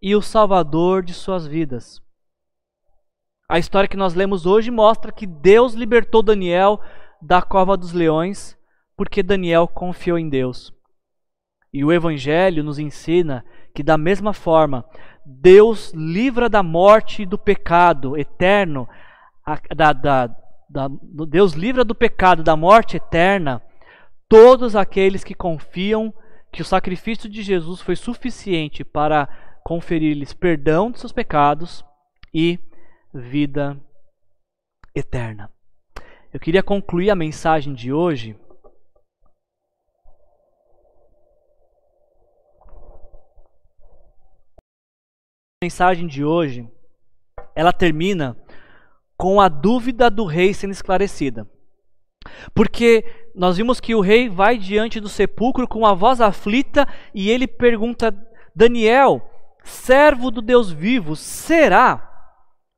[0.00, 2.00] e o Salvador de suas vidas.
[3.48, 6.80] A história que nós lemos hoje mostra que Deus libertou Daniel
[7.22, 8.56] da cova dos leões
[8.96, 10.74] porque Daniel confiou em Deus.
[11.72, 13.44] E o Evangelho nos ensina
[13.74, 14.84] que da mesma forma
[15.24, 18.88] Deus livra da morte e do pecado eterno,
[19.74, 20.26] da, da,
[20.68, 20.88] da,
[21.28, 23.62] Deus livra do pecado, da morte eterna,
[24.28, 26.12] todos aqueles que confiam
[26.50, 29.28] que o sacrifício de Jesus foi suficiente para
[29.62, 31.84] conferir-lhes perdão de seus pecados
[32.32, 32.58] e
[33.16, 33.80] vida
[34.94, 35.52] eterna.
[36.32, 38.36] Eu queria concluir a mensagem de hoje
[45.66, 46.68] mensagem de hoje,
[47.54, 48.36] ela termina
[49.16, 51.48] com a dúvida do rei sendo esclarecida.
[52.54, 53.04] Porque
[53.34, 57.46] nós vimos que o rei vai diante do sepulcro com a voz aflita e ele
[57.46, 58.14] pergunta:
[58.54, 59.28] Daniel,
[59.64, 62.15] servo do Deus vivo, será,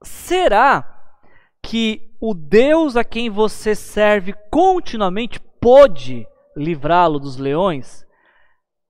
[0.03, 0.85] será
[1.63, 6.27] que o Deus a quem você serve continuamente pôde
[6.57, 8.07] livrá-lo dos leões?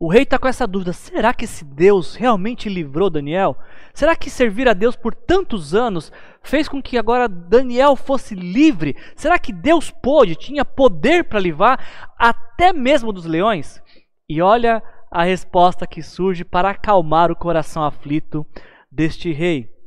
[0.01, 3.57] O rei está com essa dúvida: será que esse Deus realmente livrou Daniel?
[3.93, 8.97] Será que servir a Deus por tantos anos fez com que agora Daniel fosse livre?
[9.17, 13.83] Será que Deus pôde, tinha poder para livrar até mesmo dos leões?
[14.29, 14.81] E olha
[15.11, 18.47] a resposta que surge para acalmar o coração aflito
[18.93, 19.78] deste rei.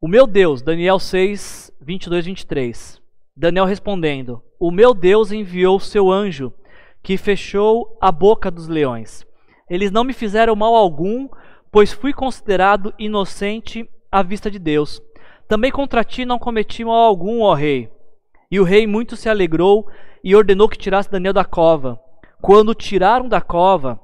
[0.00, 3.02] O meu Deus, Daniel 6, 22, 23.
[3.36, 6.52] Daniel respondendo: O meu Deus enviou o seu anjo
[7.02, 9.26] que fechou a boca dos leões.
[9.68, 11.28] Eles não me fizeram mal algum,
[11.72, 15.02] pois fui considerado inocente à vista de Deus.
[15.48, 17.90] Também contra ti não cometi mal algum, ó rei.
[18.48, 19.88] E o rei muito se alegrou
[20.22, 21.98] e ordenou que tirasse Daniel da cova.
[22.40, 24.00] Quando tiraram da cova,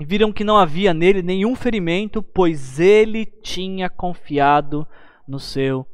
[0.00, 4.86] viram que não havia nele nenhum ferimento, pois ele tinha confiado
[5.26, 5.86] no seu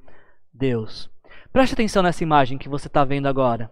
[0.52, 1.10] Deus.
[1.52, 3.70] Preste atenção nessa imagem que você está vendo agora.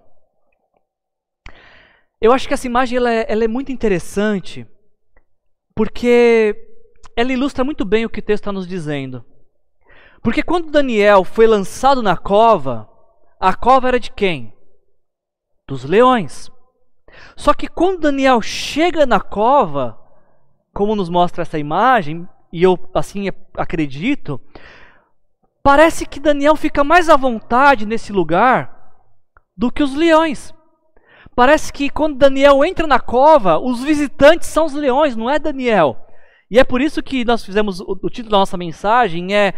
[2.20, 4.66] Eu acho que essa imagem ela é, ela é muito interessante
[5.74, 6.56] porque
[7.16, 9.24] ela ilustra muito bem o que o texto está nos dizendo.
[10.22, 12.88] Porque quando Daniel foi lançado na cova,
[13.40, 14.54] a cova era de quem?
[15.66, 16.50] Dos leões.
[17.36, 20.01] Só que quando Daniel chega na cova,
[20.72, 24.40] como nos mostra essa imagem, e eu assim acredito,
[25.62, 28.92] parece que Daniel fica mais à vontade nesse lugar
[29.56, 30.54] do que os leões.
[31.34, 35.96] Parece que quando Daniel entra na cova, os visitantes são os leões, não é Daniel.
[36.50, 39.54] E é por isso que nós fizemos o, título da nossa mensagem é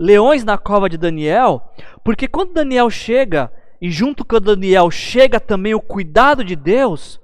[0.00, 1.62] Leões na cova de Daniel,
[2.02, 7.20] porque quando Daniel chega e junto com Daniel chega também o cuidado de Deus,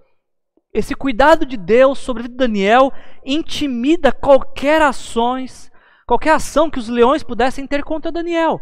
[0.73, 2.93] esse cuidado de Deus sobre Daniel
[3.25, 5.71] intimida qualquer ações,
[6.07, 8.61] qualquer ação que os leões pudessem ter contra Daniel.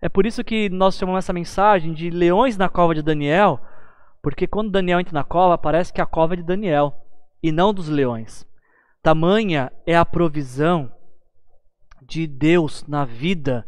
[0.00, 3.60] É por isso que nós chamamos essa mensagem de leões na cova de Daniel,
[4.22, 6.94] porque quando Daniel entra na cova, parece que a cova é de Daniel
[7.42, 8.46] e não dos leões.
[9.02, 10.92] Tamanha é a provisão
[12.02, 13.66] de Deus na vida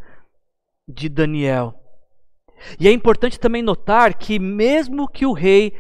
[0.86, 1.74] de Daniel.
[2.78, 5.72] E é importante também notar que mesmo que o rei,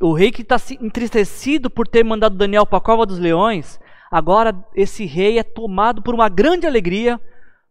[0.00, 3.80] o rei que está entristecido por ter mandado Daniel para a cova dos leões,
[4.10, 7.20] agora esse rei é tomado por uma grande alegria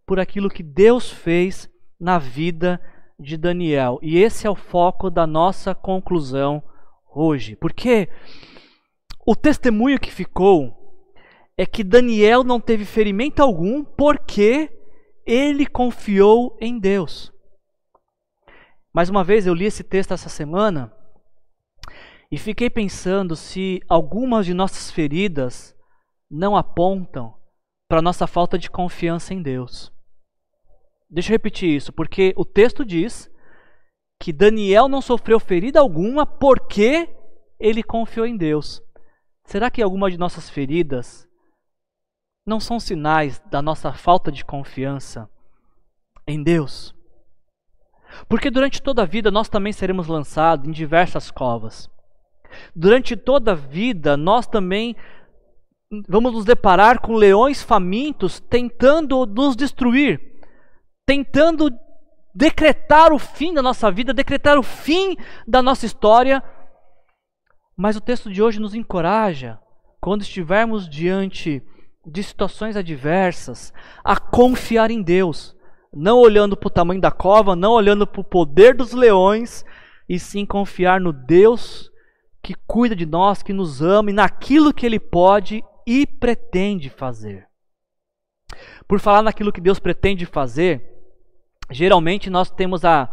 [0.05, 1.69] por aquilo que Deus fez
[1.99, 2.79] na vida
[3.19, 3.99] de Daniel.
[4.01, 6.61] E esse é o foco da nossa conclusão
[7.13, 7.55] hoje.
[7.55, 8.09] Porque
[9.25, 11.01] o testemunho que ficou
[11.57, 14.69] é que Daniel não teve ferimento algum porque
[15.25, 17.31] ele confiou em Deus.
[18.93, 20.93] Mais uma vez eu li esse texto essa semana
[22.31, 25.75] e fiquei pensando se algumas de nossas feridas
[26.29, 27.35] não apontam
[27.87, 29.93] para nossa falta de confiança em Deus.
[31.09, 33.31] Deixa eu repetir isso, porque o texto diz
[34.19, 37.15] que Daniel não sofreu ferida alguma porque
[37.59, 38.81] ele confiou em Deus.
[39.45, 41.27] Será que alguma de nossas feridas
[42.45, 45.29] não são sinais da nossa falta de confiança
[46.27, 46.95] em Deus?
[48.27, 51.89] Porque durante toda a vida nós também seremos lançados em diversas covas.
[52.75, 54.95] Durante toda a vida nós também
[56.07, 60.35] vamos nos deparar com leões famintos tentando nos destruir
[61.05, 61.69] tentando
[62.33, 65.15] decretar o fim da nossa vida, decretar o fim
[65.47, 66.43] da nossa história.
[67.77, 69.59] Mas o texto de hoje nos encoraja,
[70.01, 71.61] quando estivermos diante
[72.05, 75.55] de situações adversas, a confiar em Deus,
[75.93, 79.63] não olhando para o tamanho da cova, não olhando para o poder dos leões,
[80.07, 81.91] e sim confiar no Deus
[82.45, 87.47] que cuida de nós, que nos ama e naquilo que Ele pode e pretende fazer.
[88.87, 90.93] Por falar naquilo que Deus pretende fazer,
[91.71, 93.09] geralmente nós temos a,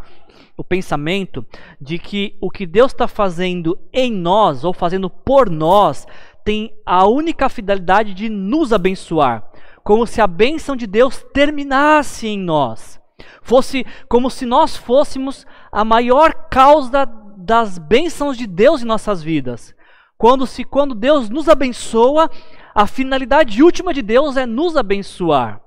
[0.55, 1.43] o pensamento
[1.81, 6.05] de que o que Deus está fazendo em nós ou fazendo por nós
[6.45, 9.49] tem a única fidelidade de nos abençoar,
[9.83, 13.01] como se a bênção de Deus terminasse em nós.
[13.41, 19.75] Fosse como se nós fôssemos a maior causa das bênçãos de Deus em nossas vidas.
[20.17, 22.29] Quando se quando Deus nos abençoa,
[22.73, 25.63] a finalidade última de Deus é nos abençoar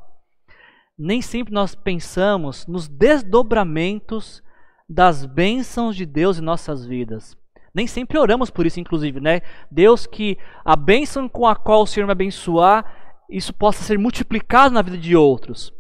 [0.99, 4.43] nem sempre nós pensamos nos desdobramentos
[4.89, 7.37] das bênçãos de Deus em nossas vidas.
[7.75, 9.43] Nem sempre oramos por isso, inclusive, né?
[9.71, 14.73] Deus, que a bênção com a qual o Senhor me abençoar, isso possa ser multiplicado
[14.73, 15.73] na vida de outros.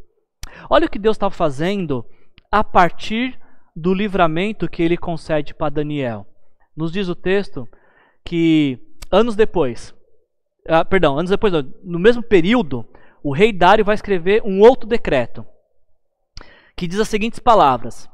[0.69, 2.05] Olha o que Deus está fazendo
[2.53, 3.39] a partir
[3.77, 6.27] do livramento que ele concede para Daniel.
[6.75, 7.69] Nos diz o texto
[8.25, 8.79] que
[9.13, 9.95] anos depois,
[10.67, 11.53] ah, perdão, anos depois,
[11.85, 12.87] no mesmo período,
[13.23, 15.45] o rei Dário vai escrever um outro decreto
[16.75, 18.09] que diz as seguintes palavras: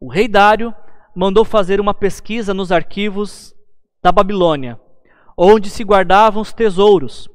[0.00, 0.74] O rei Dário
[1.14, 3.54] mandou fazer uma pesquisa nos arquivos
[4.02, 4.80] da Babilônia,
[5.36, 7.28] onde se guardavam os tesouros.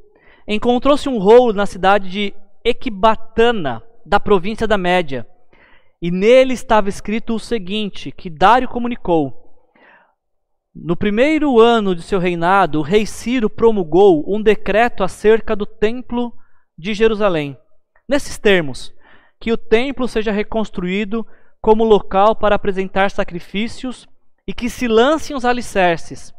[0.48, 5.28] Encontrou-se um rolo na cidade de Equibatana, da província da Média,
[6.02, 9.42] e nele estava escrito o seguinte: que Dário comunicou.
[10.74, 16.34] No primeiro ano de seu reinado, o rei Ciro promulgou um decreto acerca do templo
[16.78, 17.58] de Jerusalém.
[18.08, 18.94] Nesses termos,
[19.40, 21.26] que o templo seja reconstruído
[21.62, 24.08] como local para apresentar sacrifícios
[24.46, 26.34] e que se lancem os alicerces.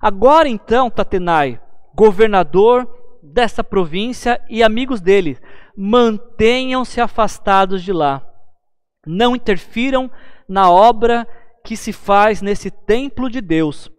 [0.00, 1.60] Agora então, Tatenai,
[1.94, 2.88] governador
[3.22, 5.36] dessa província e amigos dele,
[5.76, 8.27] mantenham-se afastados de lá.
[9.06, 10.10] Não interfiram
[10.48, 11.26] na obra
[11.64, 13.90] que se faz nesse templo de Deus.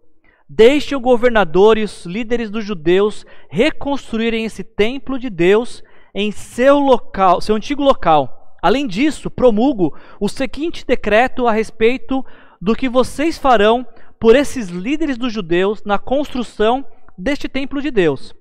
[0.47, 5.83] Deixe e os líderes dos judeus reconstruírem esse templo de Deus
[6.13, 12.25] em seu local, seu antigo local Além disso, promulgo o seguinte decreto a respeito
[12.61, 13.87] do que vocês farão
[14.19, 16.85] por esses líderes dos judeus na construção
[17.17, 18.33] deste templo de Deus.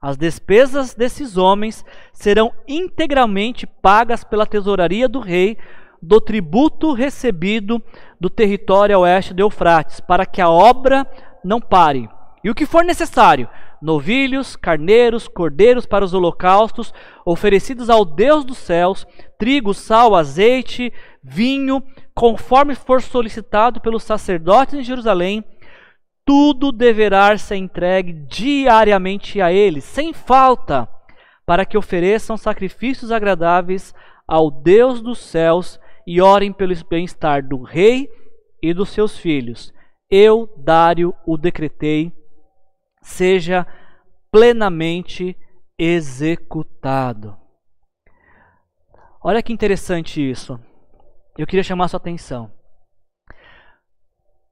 [0.00, 5.56] As despesas desses homens serão integralmente pagas pela tesouraria do rei
[6.02, 7.80] do tributo recebido
[8.20, 11.06] do território oeste do Eufrates, para que a obra
[11.44, 12.08] não pare.
[12.42, 13.48] E o que for necessário,
[13.80, 16.92] novilhos, carneiros, cordeiros para os holocaustos
[17.24, 19.06] oferecidos ao Deus dos céus,
[19.38, 20.92] trigo, sal, azeite,
[21.22, 21.80] vinho,
[22.12, 25.44] conforme for solicitado pelos sacerdotes em Jerusalém,
[26.24, 30.88] tudo deverá ser entregue diariamente a eles, sem falta,
[31.46, 33.94] para que ofereçam sacrifícios agradáveis
[34.26, 38.08] ao Deus dos céus e orem pelo bem-estar do rei
[38.62, 39.72] e dos seus filhos.
[40.10, 42.12] Eu, Dário, o decretei
[43.02, 43.66] seja
[44.30, 45.36] plenamente
[45.78, 47.36] executado.
[49.22, 50.58] Olha que interessante isso.
[51.38, 52.52] Eu queria chamar sua atenção.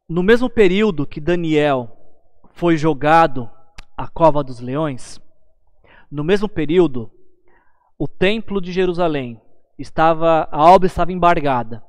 [0.09, 1.97] No mesmo período que Daniel
[2.53, 3.51] foi jogado
[3.97, 5.21] à cova dos leões,
[6.11, 7.13] no mesmo período,
[7.99, 9.41] o templo de Jerusalém
[9.83, 11.83] estava, a obra estava embargada.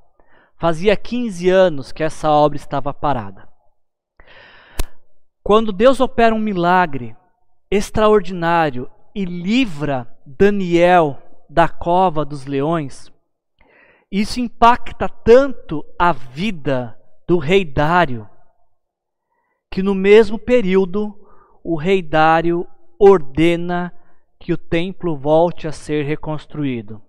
[0.57, 3.49] Fazia 15 anos que essa obra estava parada.
[5.43, 7.15] Quando Deus opera um milagre
[7.69, 13.11] extraordinário e livra Daniel da cova dos leões,
[14.11, 18.29] isso impacta tanto a vida do rei Dário,
[19.71, 21.17] que no mesmo período
[21.63, 22.67] o rei Dário
[22.99, 23.93] ordena
[24.39, 27.01] que o templo volte a ser reconstruído.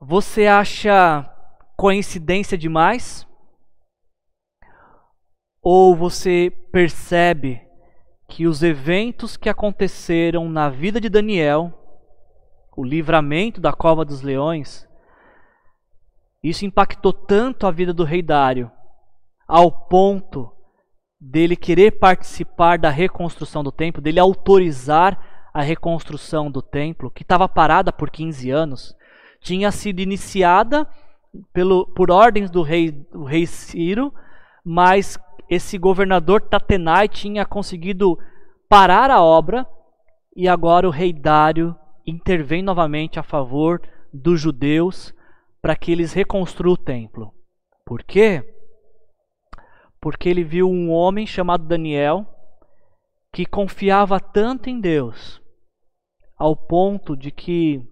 [0.00, 1.24] Você acha
[1.76, 3.26] coincidência demais?
[5.62, 7.66] Ou você percebe
[8.28, 11.72] que os eventos que aconteceram na vida de Daniel,
[12.76, 14.86] o livramento da cova dos leões,
[16.42, 18.70] isso impactou tanto a vida do rei Dário,
[19.48, 20.52] ao ponto
[21.18, 27.48] dele querer participar da reconstrução do templo, dele autorizar a reconstrução do templo, que estava
[27.48, 28.94] parada por 15 anos,
[29.40, 30.88] tinha sido iniciada
[31.52, 34.12] pelo, por ordens do rei, do rei Ciro,
[34.64, 35.18] mas
[35.48, 38.18] esse governador Tatenai tinha conseguido
[38.68, 39.66] parar a obra
[40.34, 41.76] e agora o rei Dário
[42.06, 43.80] intervém novamente a favor
[44.12, 45.14] dos judeus
[45.60, 47.32] para que eles reconstruam o templo.
[47.84, 48.42] Por quê?
[50.00, 52.26] Porque ele viu um homem chamado Daniel
[53.32, 55.42] que confiava tanto em Deus,
[56.38, 57.82] ao ponto de que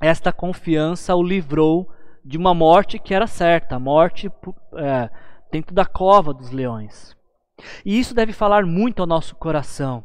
[0.00, 1.88] esta confiança o livrou
[2.24, 4.30] de uma morte que era certa, a morte
[4.76, 5.10] é,
[5.50, 7.16] dentro da cova dos leões.
[7.84, 10.04] E isso deve falar muito ao nosso coração,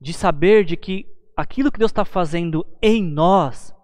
[0.00, 1.06] de saber de que
[1.36, 3.74] aquilo que Deus está fazendo em nós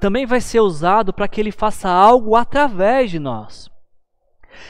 [0.00, 3.70] também vai ser usado para que Ele faça algo através de nós.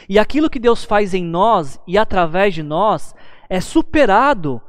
[0.09, 3.15] E aquilo que Deus faz em nós e através de nós
[3.49, 4.61] é superado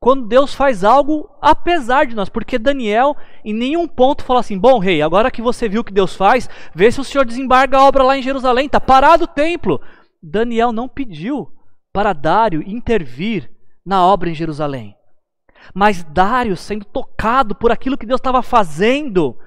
[0.00, 4.78] quando Deus faz algo apesar de nós, porque Daniel em nenhum ponto fala assim: "Bom,
[4.78, 7.84] rei, agora que você viu o que Deus faz, vê se o Senhor desembarga a
[7.84, 9.80] obra lá em Jerusalém, está parado o templo.
[10.22, 11.52] Daniel não pediu
[11.92, 13.50] para Dário intervir
[13.84, 14.94] na obra em Jerusalém.
[15.74, 19.38] Mas Dário, sendo tocado por aquilo que Deus estava fazendo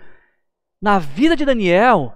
[0.82, 2.16] na vida de Daniel,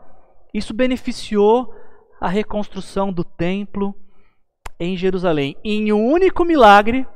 [0.54, 1.74] isso beneficiou
[2.20, 3.96] a reconstrução do templo
[4.80, 5.56] em Jerusalém.
[5.64, 7.08] Em um único milagre,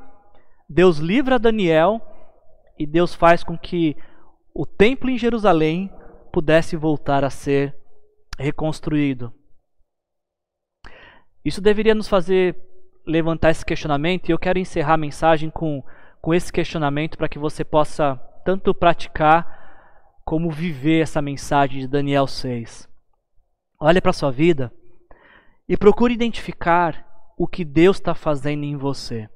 [0.70, 2.00] Deus livra Daniel
[2.78, 3.98] e Deus faz com que
[4.54, 5.92] o templo em Jerusalém
[6.32, 7.76] pudesse voltar a ser
[8.38, 9.34] reconstruído.
[11.44, 12.56] Isso deveria nos fazer
[13.04, 15.84] levantar esse questionamento e eu quero encerrar a mensagem com,
[16.22, 18.16] com esse questionamento para que você possa
[18.46, 22.88] tanto praticar como viver essa mensagem de Daniel 6.
[23.82, 24.72] Olhe para a sua vida
[25.68, 29.28] e procure identificar o que Deus está fazendo em você.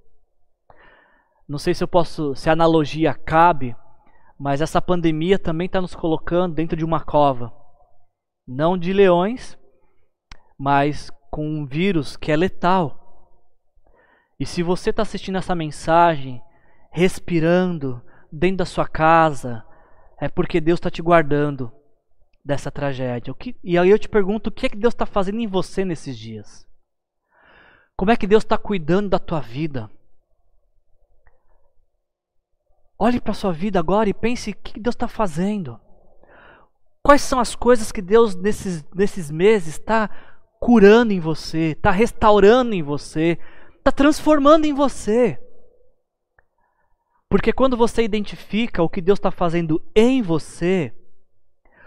[1.54, 3.76] Não sei se eu posso, se a analogia cabe,
[4.40, 7.54] mas essa pandemia também está nos colocando dentro de uma cova.
[8.48, 9.56] Não de leões,
[10.58, 13.30] mas com um vírus que é letal.
[14.40, 16.42] E se você está assistindo essa mensagem,
[16.92, 18.02] respirando
[18.32, 19.64] dentro da sua casa,
[20.20, 21.72] é porque Deus está te guardando
[22.44, 23.32] dessa tragédia.
[23.64, 26.18] e aí eu te pergunto, o que é que Deus está fazendo em você nesses
[26.18, 26.68] dias?
[27.96, 29.88] Como é que Deus está cuidando da tua vida?
[32.98, 35.80] Olhe para a sua vida agora e pense o que Deus está fazendo.
[37.02, 40.10] Quais são as coisas que Deus, nesses, nesses meses, está
[40.60, 43.38] curando em você, está restaurando em você,
[43.78, 45.38] está transformando em você.
[47.28, 50.94] Porque quando você identifica o que Deus está fazendo em você,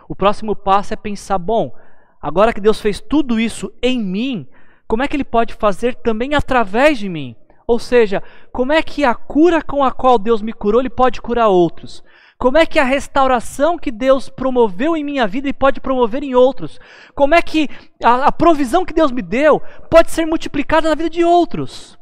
[0.08, 1.74] o próximo passo é pensar: bom,
[2.20, 4.46] agora que Deus fez tudo isso em mim,
[4.86, 7.34] como é que Ele pode fazer também através de mim?
[7.66, 8.22] Ou seja,
[8.52, 12.02] como é que a cura com a qual Deus me curou, Ele pode curar outros?
[12.38, 16.34] Como é que a restauração que Deus promoveu em minha vida Ele pode promover em
[16.34, 16.78] outros?
[17.14, 17.68] Como é que
[18.02, 19.60] a, a provisão que Deus me deu
[19.90, 21.98] pode ser multiplicada na vida de outros?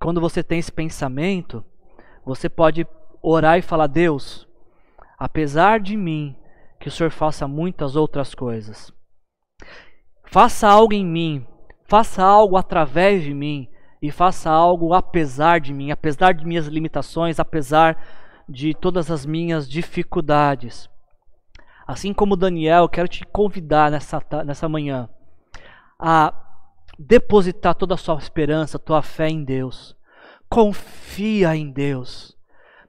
[0.00, 1.64] Quando você tem esse pensamento,
[2.24, 2.86] você pode
[3.22, 4.46] orar e falar: Deus,
[5.18, 6.36] apesar de mim,
[6.78, 8.92] que o Senhor faça muitas outras coisas.
[10.26, 11.46] Faça algo em mim,
[11.88, 13.66] faça algo através de mim
[14.00, 18.00] e faça algo apesar de mim, apesar de minhas limitações, apesar
[18.46, 20.88] de todas as minhas dificuldades.
[21.86, 25.08] Assim como Daniel, quero te convidar nessa, nessa manhã
[25.98, 26.32] a
[26.98, 29.96] depositar toda a sua esperança, tua fé em Deus.
[30.48, 32.36] Confia em Deus.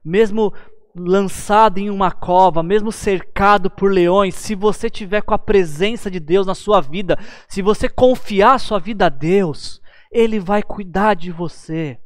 [0.04, 0.54] Mesmo
[0.96, 6.20] lançado em uma cova, mesmo cercado por leões, se você tiver com a presença de
[6.20, 7.18] Deus na sua vida,
[7.48, 12.00] se você confiar sua vida a Deus, Ele vai cuidar de você.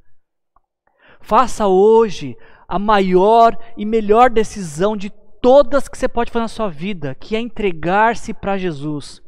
[1.22, 2.36] Faça hoje
[2.68, 5.10] a maior e melhor decisão de
[5.42, 9.22] todas que você pode fazer na sua vida, que é entregar-se para Jesus,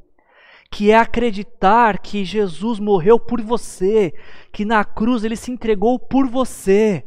[0.72, 4.14] que é acreditar que Jesus morreu por você,
[4.52, 7.06] que na cruz ele se entregou por você,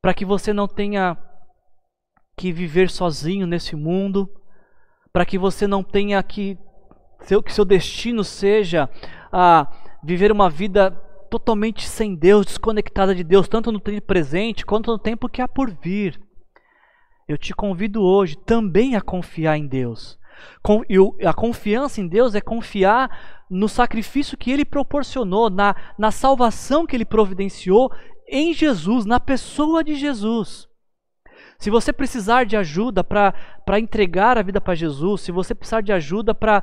[0.00, 1.16] para que você não tenha
[2.42, 4.28] que viver sozinho nesse mundo,
[5.12, 6.58] para que você não tenha que
[7.20, 8.90] seu, que seu destino seja
[9.32, 9.68] a
[10.02, 10.90] viver uma vida
[11.30, 15.46] totalmente sem Deus, desconectada de Deus, tanto no tempo presente quanto no tempo que há
[15.46, 16.20] por vir.
[17.28, 20.18] Eu te convido hoje também a confiar em Deus.
[21.24, 26.96] a confiança em Deus é confiar no sacrifício que Ele proporcionou, na, na salvação que
[26.96, 27.92] Ele providenciou
[28.26, 30.71] em Jesus, na pessoa de Jesus.
[31.62, 35.92] Se você precisar de ajuda para entregar a vida para Jesus, se você precisar de
[35.92, 36.60] ajuda para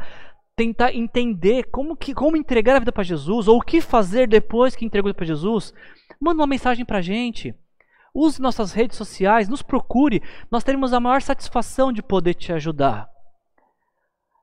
[0.57, 4.75] tentar entender como, que, como entregar a vida para Jesus, ou o que fazer depois
[4.75, 5.73] que entregou para Jesus,
[6.19, 7.55] manda uma mensagem para a gente.
[8.13, 10.21] Use nossas redes sociais, nos procure,
[10.51, 13.09] nós teremos a maior satisfação de poder te ajudar.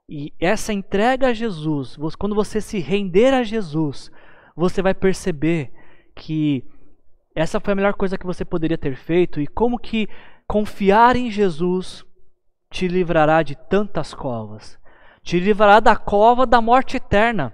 [0.09, 4.11] E essa entrega a Jesus, quando você se render a Jesus,
[4.57, 5.71] você vai perceber
[6.15, 6.65] que
[7.37, 10.09] essa foi a melhor coisa que você poderia ter feito e como que
[10.47, 12.05] Confiar em Jesus
[12.71, 14.79] te livrará de tantas covas.
[15.23, 17.53] Te livrará da cova da morte eterna.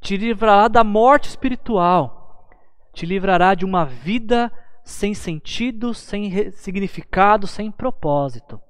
[0.00, 2.48] Te livrará da morte espiritual.
[2.92, 4.52] Te livrará de uma vida
[4.84, 8.60] sem sentido, sem significado, sem propósito.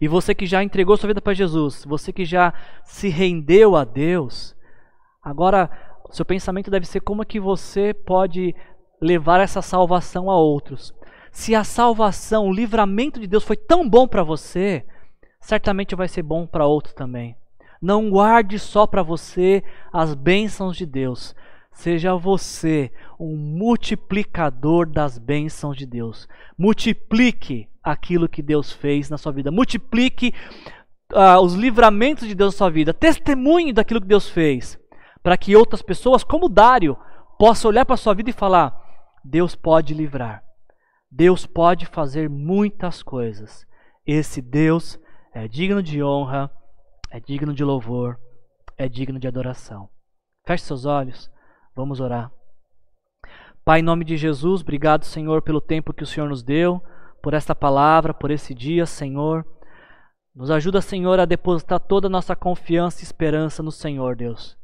[0.00, 2.52] E você que já entregou sua vida para Jesus, você que já
[2.82, 4.56] se rendeu a Deus,
[5.22, 5.70] agora
[6.10, 8.54] seu pensamento deve ser como é que você pode
[9.00, 10.94] levar essa salvação a outros
[11.34, 14.86] se a salvação, o livramento de Deus foi tão bom para você,
[15.40, 17.36] certamente vai ser bom para outros também.
[17.82, 19.62] Não guarde só para você
[19.92, 21.34] as bênçãos de Deus.
[21.72, 26.28] Seja você um multiplicador das bênçãos de Deus.
[26.56, 29.50] Multiplique aquilo que Deus fez na sua vida.
[29.50, 30.32] Multiplique
[31.12, 32.94] uh, os livramentos de Deus na sua vida.
[32.94, 34.78] Testemunhe daquilo que Deus fez.
[35.20, 36.96] Para que outras pessoas, como Dário,
[37.36, 38.83] possam olhar para a sua vida e falar:
[39.24, 40.44] Deus pode livrar.
[41.10, 43.66] Deus pode fazer muitas coisas.
[44.06, 44.98] Esse Deus
[45.32, 46.50] é digno de honra,
[47.10, 48.18] é digno de louvor,
[48.76, 49.88] é digno de adoração.
[50.46, 51.30] Feche seus olhos,
[51.74, 52.30] vamos orar.
[53.64, 56.82] Pai, em nome de Jesus, obrigado, Senhor, pelo tempo que o Senhor nos deu,
[57.22, 59.46] por esta palavra, por esse dia, Senhor.
[60.34, 64.58] Nos ajuda, Senhor, a depositar toda a nossa confiança e esperança no Senhor, Deus.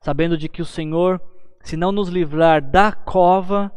[0.00, 1.20] Sabendo de que o Senhor,
[1.62, 3.72] se não nos livrar da cova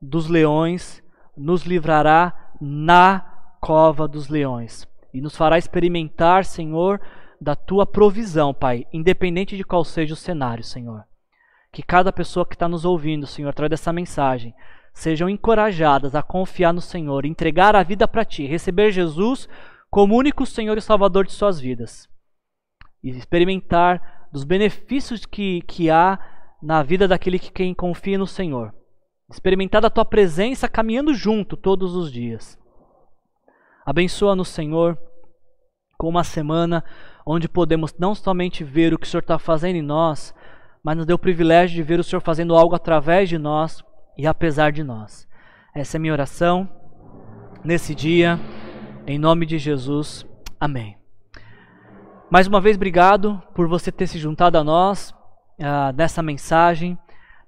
[0.00, 1.02] dos leões,
[1.36, 3.20] nos livrará na
[3.60, 4.88] cova dos leões.
[5.12, 7.00] E nos fará experimentar, Senhor,
[7.40, 11.04] da tua provisão, Pai, independente de qual seja o cenário, Senhor.
[11.72, 14.54] Que cada pessoa que está nos ouvindo, Senhor, através dessa mensagem,
[14.92, 19.48] sejam encorajadas a confiar no Senhor, entregar a vida para Ti, receber Jesus
[19.90, 22.08] como único Senhor e Salvador de suas vidas.
[23.02, 26.18] E experimentar dos benefícios que, que há
[26.62, 28.74] na vida daquele que quem confia no Senhor.
[29.30, 32.58] Experimentar a Tua presença caminhando junto todos os dias.
[33.86, 34.98] Abençoa-nos, Senhor,
[35.96, 36.84] com uma semana
[37.24, 40.34] onde podemos não somente ver o que o Senhor está fazendo em nós,
[40.82, 43.84] mas nos deu o privilégio de ver o Senhor fazendo algo através de nós
[44.16, 45.28] e apesar de nós.
[45.74, 46.68] Essa é a minha oração
[47.64, 48.38] nesse dia,
[49.06, 50.26] em nome de Jesus.
[50.58, 50.96] Amém.
[52.30, 55.10] Mais uma vez, obrigado por você ter se juntado a nós
[55.58, 56.98] uh, nessa mensagem.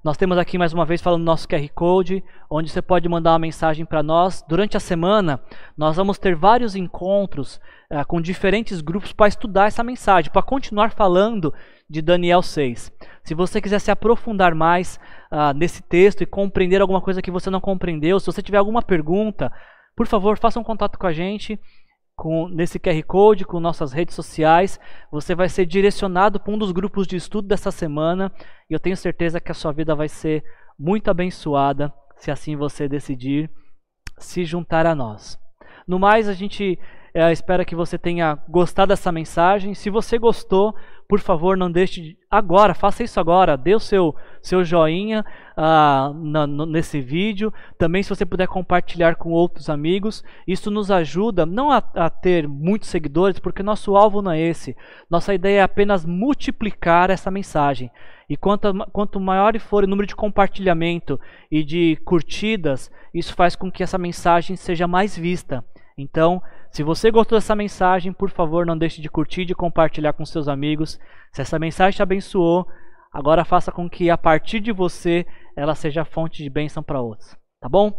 [0.04, 3.38] Nós temos aqui mais uma vez falando nosso QR Code, onde você pode mandar uma
[3.38, 4.44] mensagem para nós.
[4.48, 5.40] Durante a semana,
[5.76, 10.90] nós vamos ter vários encontros uh, com diferentes grupos para estudar essa mensagem, para continuar
[10.90, 11.54] falando
[11.88, 12.90] de Daniel 6.
[13.22, 14.98] Se você quiser se aprofundar mais
[15.30, 18.82] uh, nesse texto e compreender alguma coisa que você não compreendeu, se você tiver alguma
[18.82, 19.52] pergunta,
[19.94, 21.60] por favor, faça um contato com a gente
[22.22, 24.78] com, nesse QR Code, com nossas redes sociais.
[25.10, 28.30] Você vai ser direcionado para um dos grupos de estudo dessa semana
[28.70, 30.44] e eu tenho certeza que a sua vida vai ser
[30.78, 33.50] muito abençoada se assim você decidir
[34.18, 35.36] se juntar a nós.
[35.84, 36.78] No mais, a gente
[37.14, 39.74] é, espera que você tenha gostado dessa mensagem.
[39.74, 40.74] Se você gostou,
[41.06, 42.16] por favor, não deixe de...
[42.30, 45.22] agora, faça isso agora, dê o seu, seu joinha
[45.54, 47.52] uh, na, no, nesse vídeo.
[47.76, 52.48] Também, se você puder compartilhar com outros amigos, isso nos ajuda não a, a ter
[52.48, 54.74] muitos seguidores, porque nosso alvo não é esse.
[55.10, 57.90] Nossa ideia é apenas multiplicar essa mensagem.
[58.26, 61.20] E quanto, quanto maior for o número de compartilhamento
[61.50, 65.62] e de curtidas, isso faz com que essa mensagem seja mais vista.
[65.98, 70.14] Então, se você gostou dessa mensagem, por favor, não deixe de curtir e de compartilhar
[70.14, 70.98] com seus amigos.
[71.30, 72.66] Se essa mensagem te abençoou,
[73.12, 77.36] agora faça com que a partir de você ela seja fonte de bênção para outros.
[77.60, 77.92] Tá bom?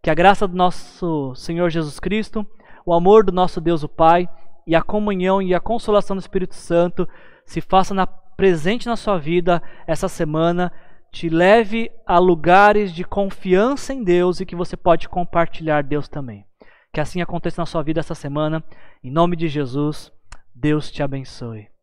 [0.00, 2.46] Que a graça do nosso Senhor Jesus Cristo,
[2.86, 4.28] o amor do nosso Deus o Pai
[4.64, 7.08] e a comunhão e a consolação do Espírito Santo
[7.44, 10.72] se faça na, presente na sua vida essa semana,
[11.10, 16.46] te leve a lugares de confiança em Deus e que você pode compartilhar Deus também.
[16.94, 18.62] Que assim aconteça na sua vida essa semana.
[19.02, 20.12] Em nome de Jesus,
[20.54, 21.73] Deus te abençoe.